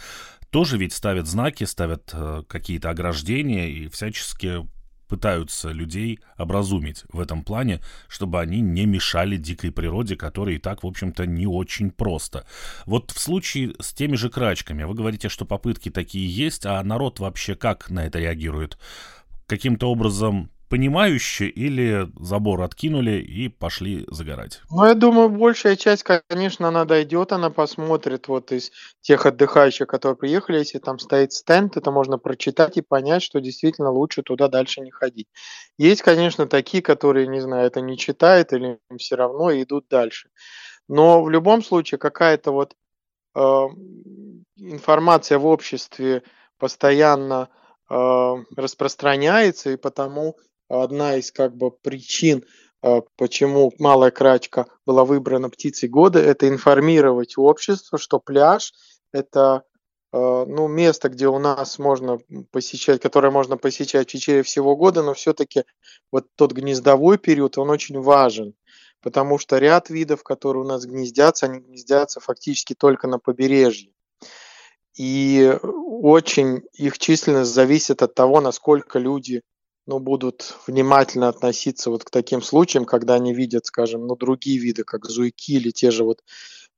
тоже 0.49 0.77
ведь 0.77 0.93
ставят 0.93 1.27
знаки, 1.27 1.63
ставят 1.63 2.11
э, 2.13 2.43
какие-то 2.47 2.91
ограждения 2.91 3.69
и 3.69 3.87
всячески 3.87 4.67
пытаются 5.13 5.69
людей 5.69 6.21
образумить 6.39 7.03
в 7.09 7.19
этом 7.19 7.43
плане, 7.43 7.81
чтобы 8.07 8.41
они 8.41 8.61
не 8.61 8.87
мешали 8.87 9.37
дикой 9.37 9.71
природе, 9.71 10.15
которая 10.15 10.55
и 10.55 10.57
так, 10.57 10.81
в 10.81 10.87
общем-то, 10.87 11.27
не 11.27 11.45
очень 11.45 11.91
просто. 11.91 12.47
Вот 12.87 13.11
в 13.11 13.19
случае 13.19 13.75
с 13.79 13.93
теми 13.93 14.15
же 14.15 14.31
крачками, 14.31 14.85
вы 14.85 14.95
говорите, 14.95 15.29
что 15.29 15.45
попытки 15.45 15.91
такие 15.91 16.27
есть, 16.27 16.65
а 16.65 16.81
народ 16.81 17.19
вообще 17.19 17.53
как 17.53 17.91
на 17.91 18.07
это 18.07 18.17
реагирует? 18.17 18.79
Каким-то 19.45 19.91
образом 19.91 20.49
понимающе 20.73 21.45
или 21.49 22.09
забор 22.19 22.63
откинули 22.63 23.21
и 23.21 23.47
пошли 23.47 24.07
загорать? 24.09 24.59
Ну, 24.71 24.85
я 24.85 24.95
думаю, 24.95 25.29
большая 25.29 25.75
часть, 25.75 26.03
конечно, 26.03 26.67
она 26.67 26.83
дойдет, 26.85 27.31
она 27.31 27.51
посмотрит 27.51 28.27
вот 28.27 28.51
из 28.51 28.71
тех 29.01 29.27
отдыхающих, 29.27 29.85
которые 29.85 30.15
приехали, 30.15 30.57
если 30.57 30.79
там 30.79 30.97
стоит 30.97 31.31
стенд, 31.31 31.77
это 31.77 31.91
можно 31.91 32.17
прочитать 32.17 32.77
и 32.77 32.81
понять, 32.81 33.21
что 33.21 33.39
действительно 33.39 33.91
лучше 33.91 34.23
туда 34.23 34.47
дальше 34.47 34.81
не 34.81 34.89
ходить. 34.89 35.27
Есть, 35.77 36.01
конечно, 36.01 36.47
такие, 36.47 36.81
которые, 36.81 37.27
не 37.27 37.39
знаю, 37.39 37.67
это 37.67 37.79
не 37.79 37.95
читают 37.95 38.51
или 38.51 38.79
им 38.89 38.97
все 38.97 39.15
равно 39.15 39.51
и 39.51 39.61
идут 39.61 39.85
дальше. 39.91 40.29
Но 40.87 41.21
в 41.21 41.29
любом 41.29 41.63
случае 41.63 41.99
какая-то 41.99 42.51
вот 42.51 42.73
э, 43.35 43.39
информация 44.57 45.37
в 45.37 45.45
обществе 45.45 46.23
постоянно 46.57 47.49
э, 47.91 48.35
распространяется, 48.55 49.69
и 49.69 49.77
потому 49.77 50.35
одна 50.81 51.17
из 51.17 51.31
как 51.31 51.55
бы 51.55 51.71
причин, 51.71 52.45
а, 52.81 53.01
почему 53.15 53.71
малая 53.79 54.11
крачка 54.11 54.67
была 54.85 55.05
выбрана 55.05 55.49
птицей 55.49 55.89
года, 55.89 56.19
это 56.19 56.47
информировать 56.47 57.37
общество, 57.37 57.97
что 57.97 58.19
пляж 58.19 58.73
это 59.11 59.63
а, 60.11 60.45
ну, 60.45 60.67
место, 60.67 61.09
где 61.09 61.27
у 61.27 61.39
нас 61.39 61.79
можно 61.79 62.19
посещать, 62.51 63.01
которое 63.01 63.31
можно 63.31 63.57
посещать 63.57 64.09
в 64.09 64.11
течение 64.11 64.43
всего 64.43 64.75
года, 64.75 65.01
но 65.01 65.13
все-таки 65.13 65.63
вот 66.11 66.27
тот 66.35 66.51
гнездовой 66.51 67.17
период, 67.17 67.57
он 67.57 67.69
очень 67.69 67.99
важен, 67.99 68.53
потому 69.01 69.37
что 69.37 69.57
ряд 69.57 69.89
видов, 69.89 70.23
которые 70.23 70.63
у 70.63 70.67
нас 70.67 70.85
гнездятся, 70.85 71.47
они 71.47 71.59
гнездятся 71.59 72.19
фактически 72.19 72.73
только 72.73 73.07
на 73.07 73.17
побережье. 73.17 73.91
И 74.95 75.57
очень 75.63 76.61
их 76.73 76.99
численность 76.99 77.51
зависит 77.51 78.03
от 78.03 78.13
того, 78.13 78.41
насколько 78.41 78.99
люди 78.99 79.41
ну, 79.85 79.99
будут 79.99 80.55
внимательно 80.67 81.27
относиться 81.27 81.89
вот 81.89 82.03
к 82.03 82.09
таким 82.09 82.41
случаям, 82.41 82.85
когда 82.85 83.15
они 83.15 83.33
видят, 83.33 83.65
скажем, 83.65 84.07
ну, 84.07 84.15
другие 84.15 84.57
виды, 84.57 84.83
как 84.83 85.05
зуйки 85.05 85.53
или 85.53 85.71
те 85.71 85.91
же 85.91 86.03
вот 86.03 86.23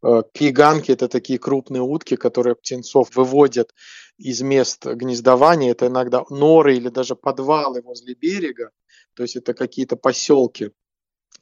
э, 0.04 0.24
пиганки, 0.34 0.92
это 0.92 1.08
такие 1.08 1.38
крупные 1.38 1.82
утки, 1.82 2.16
которые 2.16 2.56
птенцов 2.56 3.16
выводят 3.16 3.74
из 4.18 4.42
мест 4.42 4.86
гнездования. 4.86 5.72
Это 5.72 5.88
иногда 5.88 6.24
норы 6.30 6.78
или 6.78 6.90
даже 6.90 7.16
подвалы 7.16 7.82
возле 7.82 8.16
берега, 8.16 8.72
то 9.14 9.24
есть 9.24 9.36
это 9.36 9.54
какие-то 9.54 9.96
поселки, 9.96 10.72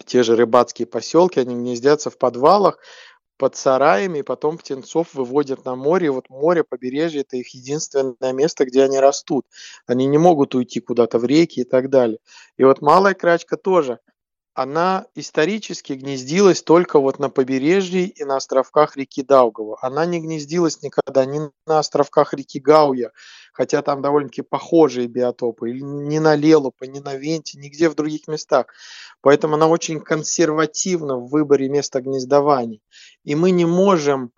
те 0.05 0.23
же 0.23 0.35
рыбацкие 0.35 0.85
поселки, 0.85 1.39
они 1.39 1.55
гнездятся 1.55 2.09
в 2.09 2.17
подвалах, 2.17 2.79
под 3.37 3.55
сараями, 3.55 4.21
потом 4.21 4.57
птенцов 4.57 5.13
выводят 5.13 5.65
на 5.65 5.75
море. 5.75 6.07
И 6.07 6.09
вот 6.09 6.29
море, 6.29 6.63
побережье– 6.63 7.21
это 7.23 7.37
их 7.37 7.53
единственное 7.53 8.33
место, 8.33 8.65
где 8.65 8.83
они 8.83 8.99
растут. 8.99 9.45
Они 9.87 10.05
не 10.05 10.17
могут 10.17 10.55
уйти 10.55 10.79
куда-то 10.79 11.19
в 11.19 11.25
реки 11.25 11.61
и 11.61 11.63
так 11.63 11.89
далее. 11.89 12.19
И 12.57 12.63
вот 12.63 12.81
малая 12.81 13.13
крачка 13.13 13.57
тоже– 13.57 13.99
она 14.53 15.07
исторически 15.15 15.93
гнездилась 15.93 16.61
только 16.61 16.99
вот 16.99 17.17
на 17.17 17.29
побережье 17.29 18.05
и 18.05 18.23
на 18.23 18.37
островках 18.37 18.95
реки 18.95 19.23
Даугава. 19.23 19.77
Она 19.81 20.05
не 20.05 20.19
гнездилась 20.19 20.81
никогда 20.83 21.25
ни 21.25 21.39
на 21.65 21.79
островках 21.79 22.33
реки 22.33 22.59
Гауя, 22.59 23.11
хотя 23.51 23.81
там 23.81 24.01
довольно-таки 24.01 24.43
похожие 24.43 25.07
биотопы, 25.07 25.71
или 25.71 25.79
ни 25.79 26.19
на 26.19 26.35
Лелупа, 26.35 26.83
ни 26.83 26.99
на 26.99 27.15
Венте, 27.15 27.57
нигде 27.57 27.89
в 27.89 27.95
других 27.95 28.27
местах. 28.27 28.67
Поэтому 29.21 29.55
она 29.55 29.67
очень 29.67 29.99
консервативна 29.99 31.17
в 31.17 31.29
выборе 31.29 31.67
места 31.67 32.01
гнездования. 32.01 32.79
И 33.23 33.33
мы 33.35 33.51
не 33.51 33.65
можем 33.65 34.31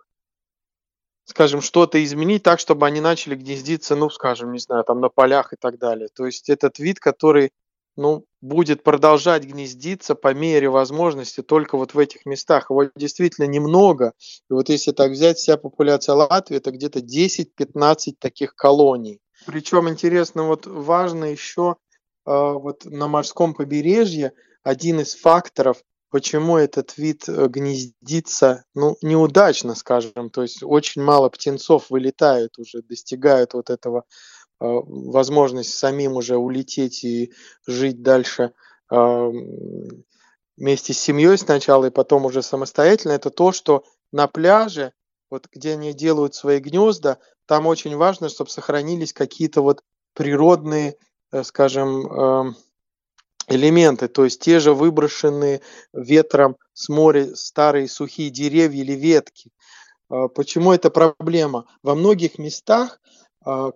скажем, 1.28 1.60
что-то 1.60 2.02
изменить 2.04 2.44
так, 2.44 2.60
чтобы 2.60 2.86
они 2.86 3.00
начали 3.00 3.34
гнездиться, 3.34 3.96
ну, 3.96 4.08
скажем, 4.10 4.52
не 4.52 4.60
знаю, 4.60 4.84
там 4.84 5.00
на 5.00 5.08
полях 5.08 5.52
и 5.52 5.56
так 5.56 5.76
далее. 5.76 6.08
То 6.14 6.24
есть 6.24 6.48
этот 6.48 6.78
вид, 6.78 7.00
который 7.00 7.50
ну, 7.96 8.26
будет 8.40 8.82
продолжать 8.82 9.44
гнездиться 9.44 10.14
по 10.14 10.34
мере 10.34 10.68
возможности 10.68 11.42
только 11.42 11.76
вот 11.76 11.94
в 11.94 11.98
этих 11.98 12.26
местах. 12.26 12.70
Его 12.70 12.84
действительно 12.94 13.46
немного. 13.46 14.12
И 14.50 14.52
вот 14.52 14.68
если 14.68 14.92
так 14.92 15.12
взять, 15.12 15.38
вся 15.38 15.56
популяция 15.56 16.14
Латвии, 16.14 16.58
это 16.58 16.70
где-то 16.70 17.00
10-15 17.00 18.14
таких 18.18 18.54
колоний. 18.54 19.20
Причем 19.46 19.88
интересно, 19.88 20.44
вот 20.44 20.66
важно 20.66 21.24
еще 21.24 21.76
э, 22.26 22.30
вот 22.30 22.84
на 22.84 23.08
морском 23.08 23.54
побережье 23.54 24.32
один 24.62 25.00
из 25.00 25.14
факторов, 25.14 25.82
почему 26.10 26.56
этот 26.56 26.96
вид 26.96 27.28
э, 27.28 27.46
гнездится, 27.48 28.64
ну, 28.74 28.96
неудачно, 29.02 29.74
скажем, 29.74 30.30
то 30.30 30.42
есть 30.42 30.62
очень 30.62 31.02
мало 31.02 31.28
птенцов 31.28 31.90
вылетают 31.90 32.58
уже, 32.58 32.82
достигают 32.82 33.54
вот 33.54 33.70
этого 33.70 34.00
а, 34.00 34.04
возможность 34.58 35.74
самим 35.74 36.14
уже 36.14 36.36
улететь 36.36 37.04
и 37.04 37.32
жить 37.66 38.02
дальше 38.02 38.52
а, 38.88 39.30
вместе 40.56 40.92
с 40.92 40.98
семьей 40.98 41.36
сначала 41.36 41.86
и 41.86 41.90
потом 41.90 42.24
уже 42.24 42.42
самостоятельно, 42.42 43.12
это 43.12 43.30
то, 43.30 43.52
что 43.52 43.84
на 44.12 44.26
пляже 44.26 44.92
вот 45.30 45.48
где 45.52 45.72
они 45.72 45.92
делают 45.92 46.34
свои 46.34 46.58
гнезда, 46.58 47.18
там 47.46 47.66
очень 47.66 47.96
важно, 47.96 48.28
чтобы 48.28 48.50
сохранились 48.50 49.12
какие-то 49.12 49.60
вот 49.60 49.82
природные, 50.14 50.96
э, 51.32 51.42
скажем, 51.42 52.06
эм, 52.06 52.56
элементы, 53.48 54.08
то 54.08 54.24
есть 54.24 54.40
те 54.40 54.58
же 54.58 54.72
выброшенные 54.72 55.60
ветром 55.92 56.56
с 56.72 56.88
моря 56.88 57.34
старые 57.34 57.88
сухие 57.88 58.30
деревья 58.30 58.82
или 58.82 58.92
ветки. 58.92 59.52
Почему 60.08 60.72
это 60.72 60.90
проблема? 60.90 61.66
Во 61.82 61.94
многих 61.94 62.38
местах, 62.38 63.00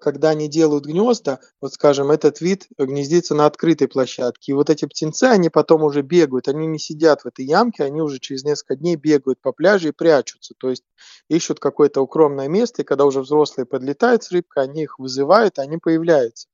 когда 0.00 0.30
они 0.30 0.48
делают 0.48 0.84
гнезда, 0.84 1.38
вот 1.60 1.72
скажем, 1.72 2.10
этот 2.10 2.40
вид 2.40 2.66
гнездится 2.76 3.34
на 3.34 3.46
открытой 3.46 3.86
площадке, 3.86 4.52
и 4.52 4.54
вот 4.54 4.68
эти 4.68 4.84
птенцы, 4.84 5.24
они 5.24 5.48
потом 5.48 5.84
уже 5.84 6.02
бегают, 6.02 6.48
они 6.48 6.66
не 6.66 6.78
сидят 6.78 7.22
в 7.22 7.26
этой 7.26 7.44
ямке, 7.44 7.84
они 7.84 8.02
уже 8.02 8.18
через 8.18 8.42
несколько 8.42 8.74
дней 8.74 8.96
бегают 8.96 9.40
по 9.40 9.52
пляжу 9.52 9.88
и 9.88 9.92
прячутся, 9.92 10.54
то 10.58 10.70
есть 10.70 10.82
ищут 11.28 11.60
какое-то 11.60 12.00
укромное 12.00 12.48
место, 12.48 12.82
и 12.82 12.84
когда 12.84 13.04
уже 13.04 13.20
взрослые 13.20 13.64
подлетают 13.64 14.24
с 14.24 14.32
рыбкой, 14.32 14.64
они 14.64 14.82
их 14.82 14.98
вызывают, 14.98 15.58
они 15.60 15.78
появляются. 15.78 16.48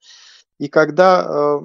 И 0.59 0.69
когда 0.69 1.27
э, 1.29 1.59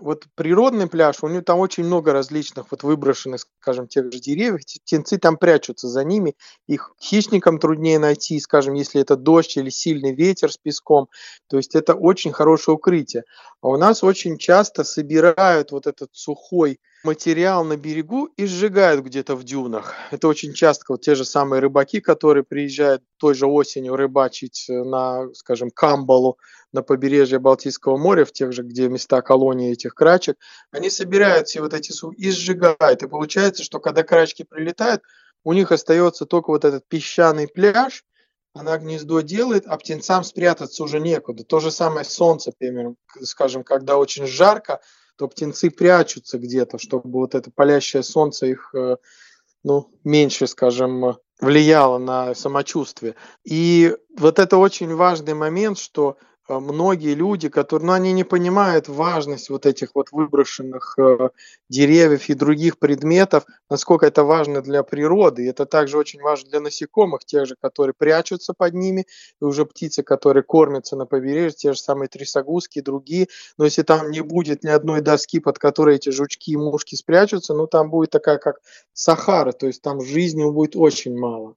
вот 0.00 0.26
природный 0.34 0.86
пляж, 0.86 1.16
у 1.22 1.28
него 1.28 1.42
там 1.42 1.58
очень 1.58 1.84
много 1.84 2.12
различных 2.12 2.70
вот 2.70 2.82
выброшенных, 2.82 3.46
скажем, 3.60 3.88
тех 3.88 4.12
же 4.12 4.18
деревьев, 4.20 4.60
птенцы 4.84 5.18
там 5.18 5.36
прячутся 5.36 5.88
за 5.88 6.04
ними, 6.04 6.36
их 6.66 6.92
хищникам 7.00 7.58
труднее 7.58 7.98
найти, 7.98 8.38
скажем, 8.40 8.74
если 8.74 9.00
это 9.00 9.16
дождь 9.16 9.56
или 9.56 9.70
сильный 9.70 10.14
ветер 10.14 10.52
с 10.52 10.56
песком, 10.56 11.08
то 11.48 11.56
есть 11.56 11.74
это 11.74 11.94
очень 11.94 12.32
хорошее 12.32 12.76
укрытие. 12.76 13.24
А 13.60 13.68
у 13.68 13.76
нас 13.76 14.04
очень 14.04 14.38
часто 14.38 14.84
собирают 14.84 15.72
вот 15.72 15.86
этот 15.86 16.10
сухой 16.12 16.78
материал 17.04 17.64
на 17.64 17.76
берегу 17.76 18.26
и 18.36 18.46
сжигают 18.46 19.04
где-то 19.04 19.36
в 19.36 19.44
дюнах. 19.44 19.94
Это 20.10 20.28
очень 20.28 20.52
часто 20.52 20.84
вот 20.88 21.02
те 21.02 21.14
же 21.14 21.24
самые 21.24 21.60
рыбаки, 21.60 22.00
которые 22.00 22.44
приезжают 22.44 23.02
той 23.18 23.34
же 23.34 23.46
осенью 23.46 23.96
рыбачить 23.96 24.66
на, 24.68 25.32
скажем, 25.34 25.70
Камбалу, 25.70 26.38
на 26.72 26.82
побережье 26.82 27.38
Балтийского 27.38 27.96
моря, 27.96 28.24
в 28.24 28.32
тех 28.32 28.52
же, 28.52 28.62
где 28.62 28.88
места 28.88 29.22
колонии 29.22 29.72
этих 29.72 29.94
крачек, 29.94 30.36
они 30.70 30.90
собирают 30.90 31.48
все 31.48 31.60
вот 31.60 31.72
эти 31.72 31.92
и 32.16 32.30
сжигают. 32.30 33.02
И 33.02 33.08
получается, 33.08 33.62
что 33.62 33.80
когда 33.80 34.02
крачки 34.02 34.44
прилетают, 34.44 35.02
у 35.44 35.52
них 35.52 35.72
остается 35.72 36.26
только 36.26 36.50
вот 36.50 36.64
этот 36.64 36.86
песчаный 36.88 37.48
пляж, 37.48 38.04
она 38.54 38.76
гнездо 38.76 39.20
делает, 39.20 39.66
а 39.66 39.76
птенцам 39.76 40.24
спрятаться 40.24 40.82
уже 40.82 41.00
некуда. 41.00 41.44
То 41.44 41.60
же 41.60 41.70
самое 41.70 42.04
солнце, 42.04 42.52
примерно, 42.56 42.96
скажем, 43.22 43.62
когда 43.62 43.96
очень 43.96 44.26
жарко, 44.26 44.80
то 45.18 45.26
птенцы 45.26 45.70
прячутся 45.70 46.38
где-то, 46.38 46.78
чтобы 46.78 47.18
вот 47.18 47.34
это 47.34 47.50
палящее 47.50 48.04
солнце 48.04 48.46
их 48.46 48.70
э, 48.74 48.96
ну, 49.64 49.90
меньше, 50.04 50.46
скажем, 50.46 51.16
влияло 51.40 51.98
на 51.98 52.34
самочувствие. 52.34 53.16
И 53.44 53.96
вот 54.16 54.38
это 54.38 54.56
очень 54.56 54.94
важный 54.94 55.34
момент, 55.34 55.78
что 55.78 56.18
многие 56.48 57.14
люди, 57.14 57.48
которые, 57.48 57.86
ну, 57.86 57.92
они 57.92 58.12
не 58.12 58.24
понимают 58.24 58.88
важность 58.88 59.50
вот 59.50 59.66
этих 59.66 59.90
вот 59.94 60.08
выброшенных 60.12 60.94
э, 60.98 61.30
деревьев 61.68 62.28
и 62.28 62.34
других 62.34 62.78
предметов, 62.78 63.44
насколько 63.68 64.06
это 64.06 64.24
важно 64.24 64.62
для 64.62 64.82
природы. 64.82 65.44
И 65.44 65.48
это 65.48 65.66
также 65.66 65.98
очень 65.98 66.20
важно 66.20 66.50
для 66.50 66.60
насекомых, 66.60 67.24
тех 67.24 67.46
же, 67.46 67.56
которые 67.60 67.94
прячутся 67.96 68.54
под 68.54 68.74
ними, 68.74 69.06
и 69.40 69.44
уже 69.44 69.66
птицы, 69.66 70.02
которые 70.02 70.42
кормятся 70.42 70.96
на 70.96 71.06
побережье, 71.06 71.56
те 71.56 71.72
же 71.74 71.80
самые 71.80 72.08
трясогузки 72.08 72.78
и 72.78 72.82
другие. 72.82 73.28
Но 73.58 73.64
если 73.64 73.82
там 73.82 74.10
не 74.10 74.22
будет 74.22 74.64
ни 74.64 74.68
одной 74.68 75.00
доски, 75.00 75.40
под 75.40 75.58
которой 75.58 75.96
эти 75.96 76.10
жучки 76.10 76.52
и 76.52 76.56
мушки 76.56 76.94
спрячутся, 76.94 77.54
ну, 77.54 77.66
там 77.66 77.90
будет 77.90 78.10
такая, 78.10 78.38
как 78.38 78.60
Сахара, 78.92 79.52
то 79.52 79.66
есть 79.66 79.82
там 79.82 80.00
жизни 80.00 80.44
будет 80.50 80.76
очень 80.76 81.16
мало. 81.16 81.54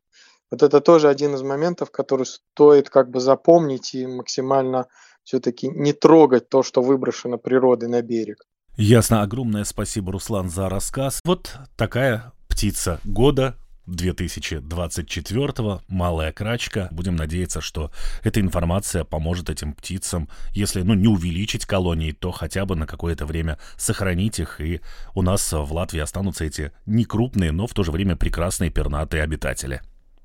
Вот 0.51 0.61
это 0.63 0.81
тоже 0.81 1.07
один 1.07 1.33
из 1.33 1.41
моментов, 1.41 1.91
который 1.91 2.25
стоит 2.25 2.89
как 2.89 3.09
бы 3.09 3.21
запомнить 3.21 3.95
и 3.95 4.05
максимально 4.05 4.87
все-таки 5.23 5.69
не 5.69 5.93
трогать 5.93 6.49
то, 6.49 6.61
что 6.61 6.81
выброшено 6.81 7.37
природой 7.37 7.87
на 7.87 8.01
берег. 8.01 8.43
Ясно. 8.75 9.21
Огромное 9.21 9.63
спасибо, 9.63 10.11
Руслан, 10.11 10.49
за 10.49 10.67
рассказ. 10.69 11.21
Вот 11.23 11.55
такая 11.77 12.33
птица 12.49 12.99
года 13.05 13.55
2024 13.87 15.81
малая 15.87 16.31
крачка. 16.31 16.89
Будем 16.91 17.15
надеяться, 17.15 17.61
что 17.61 17.91
эта 18.23 18.39
информация 18.41 19.03
поможет 19.03 19.49
этим 19.49 19.73
птицам, 19.73 20.29
если 20.53 20.81
ну, 20.81 20.93
не 20.93 21.07
увеличить 21.07 21.65
колонии, 21.65 22.11
то 22.11 22.31
хотя 22.31 22.65
бы 22.65 22.75
на 22.75 22.87
какое-то 22.87 23.25
время 23.25 23.57
сохранить 23.77 24.39
их, 24.39 24.61
и 24.61 24.81
у 25.15 25.21
нас 25.21 25.51
в 25.51 25.73
Латвии 25.73 25.99
останутся 25.99 26.45
эти 26.45 26.71
некрупные, 26.85 27.51
но 27.51 27.67
в 27.67 27.73
то 27.73 27.83
же 27.83 27.91
время 27.91 28.15
прекрасные 28.15 28.69
пернатые 28.69 29.23
обитатели. 29.23 29.81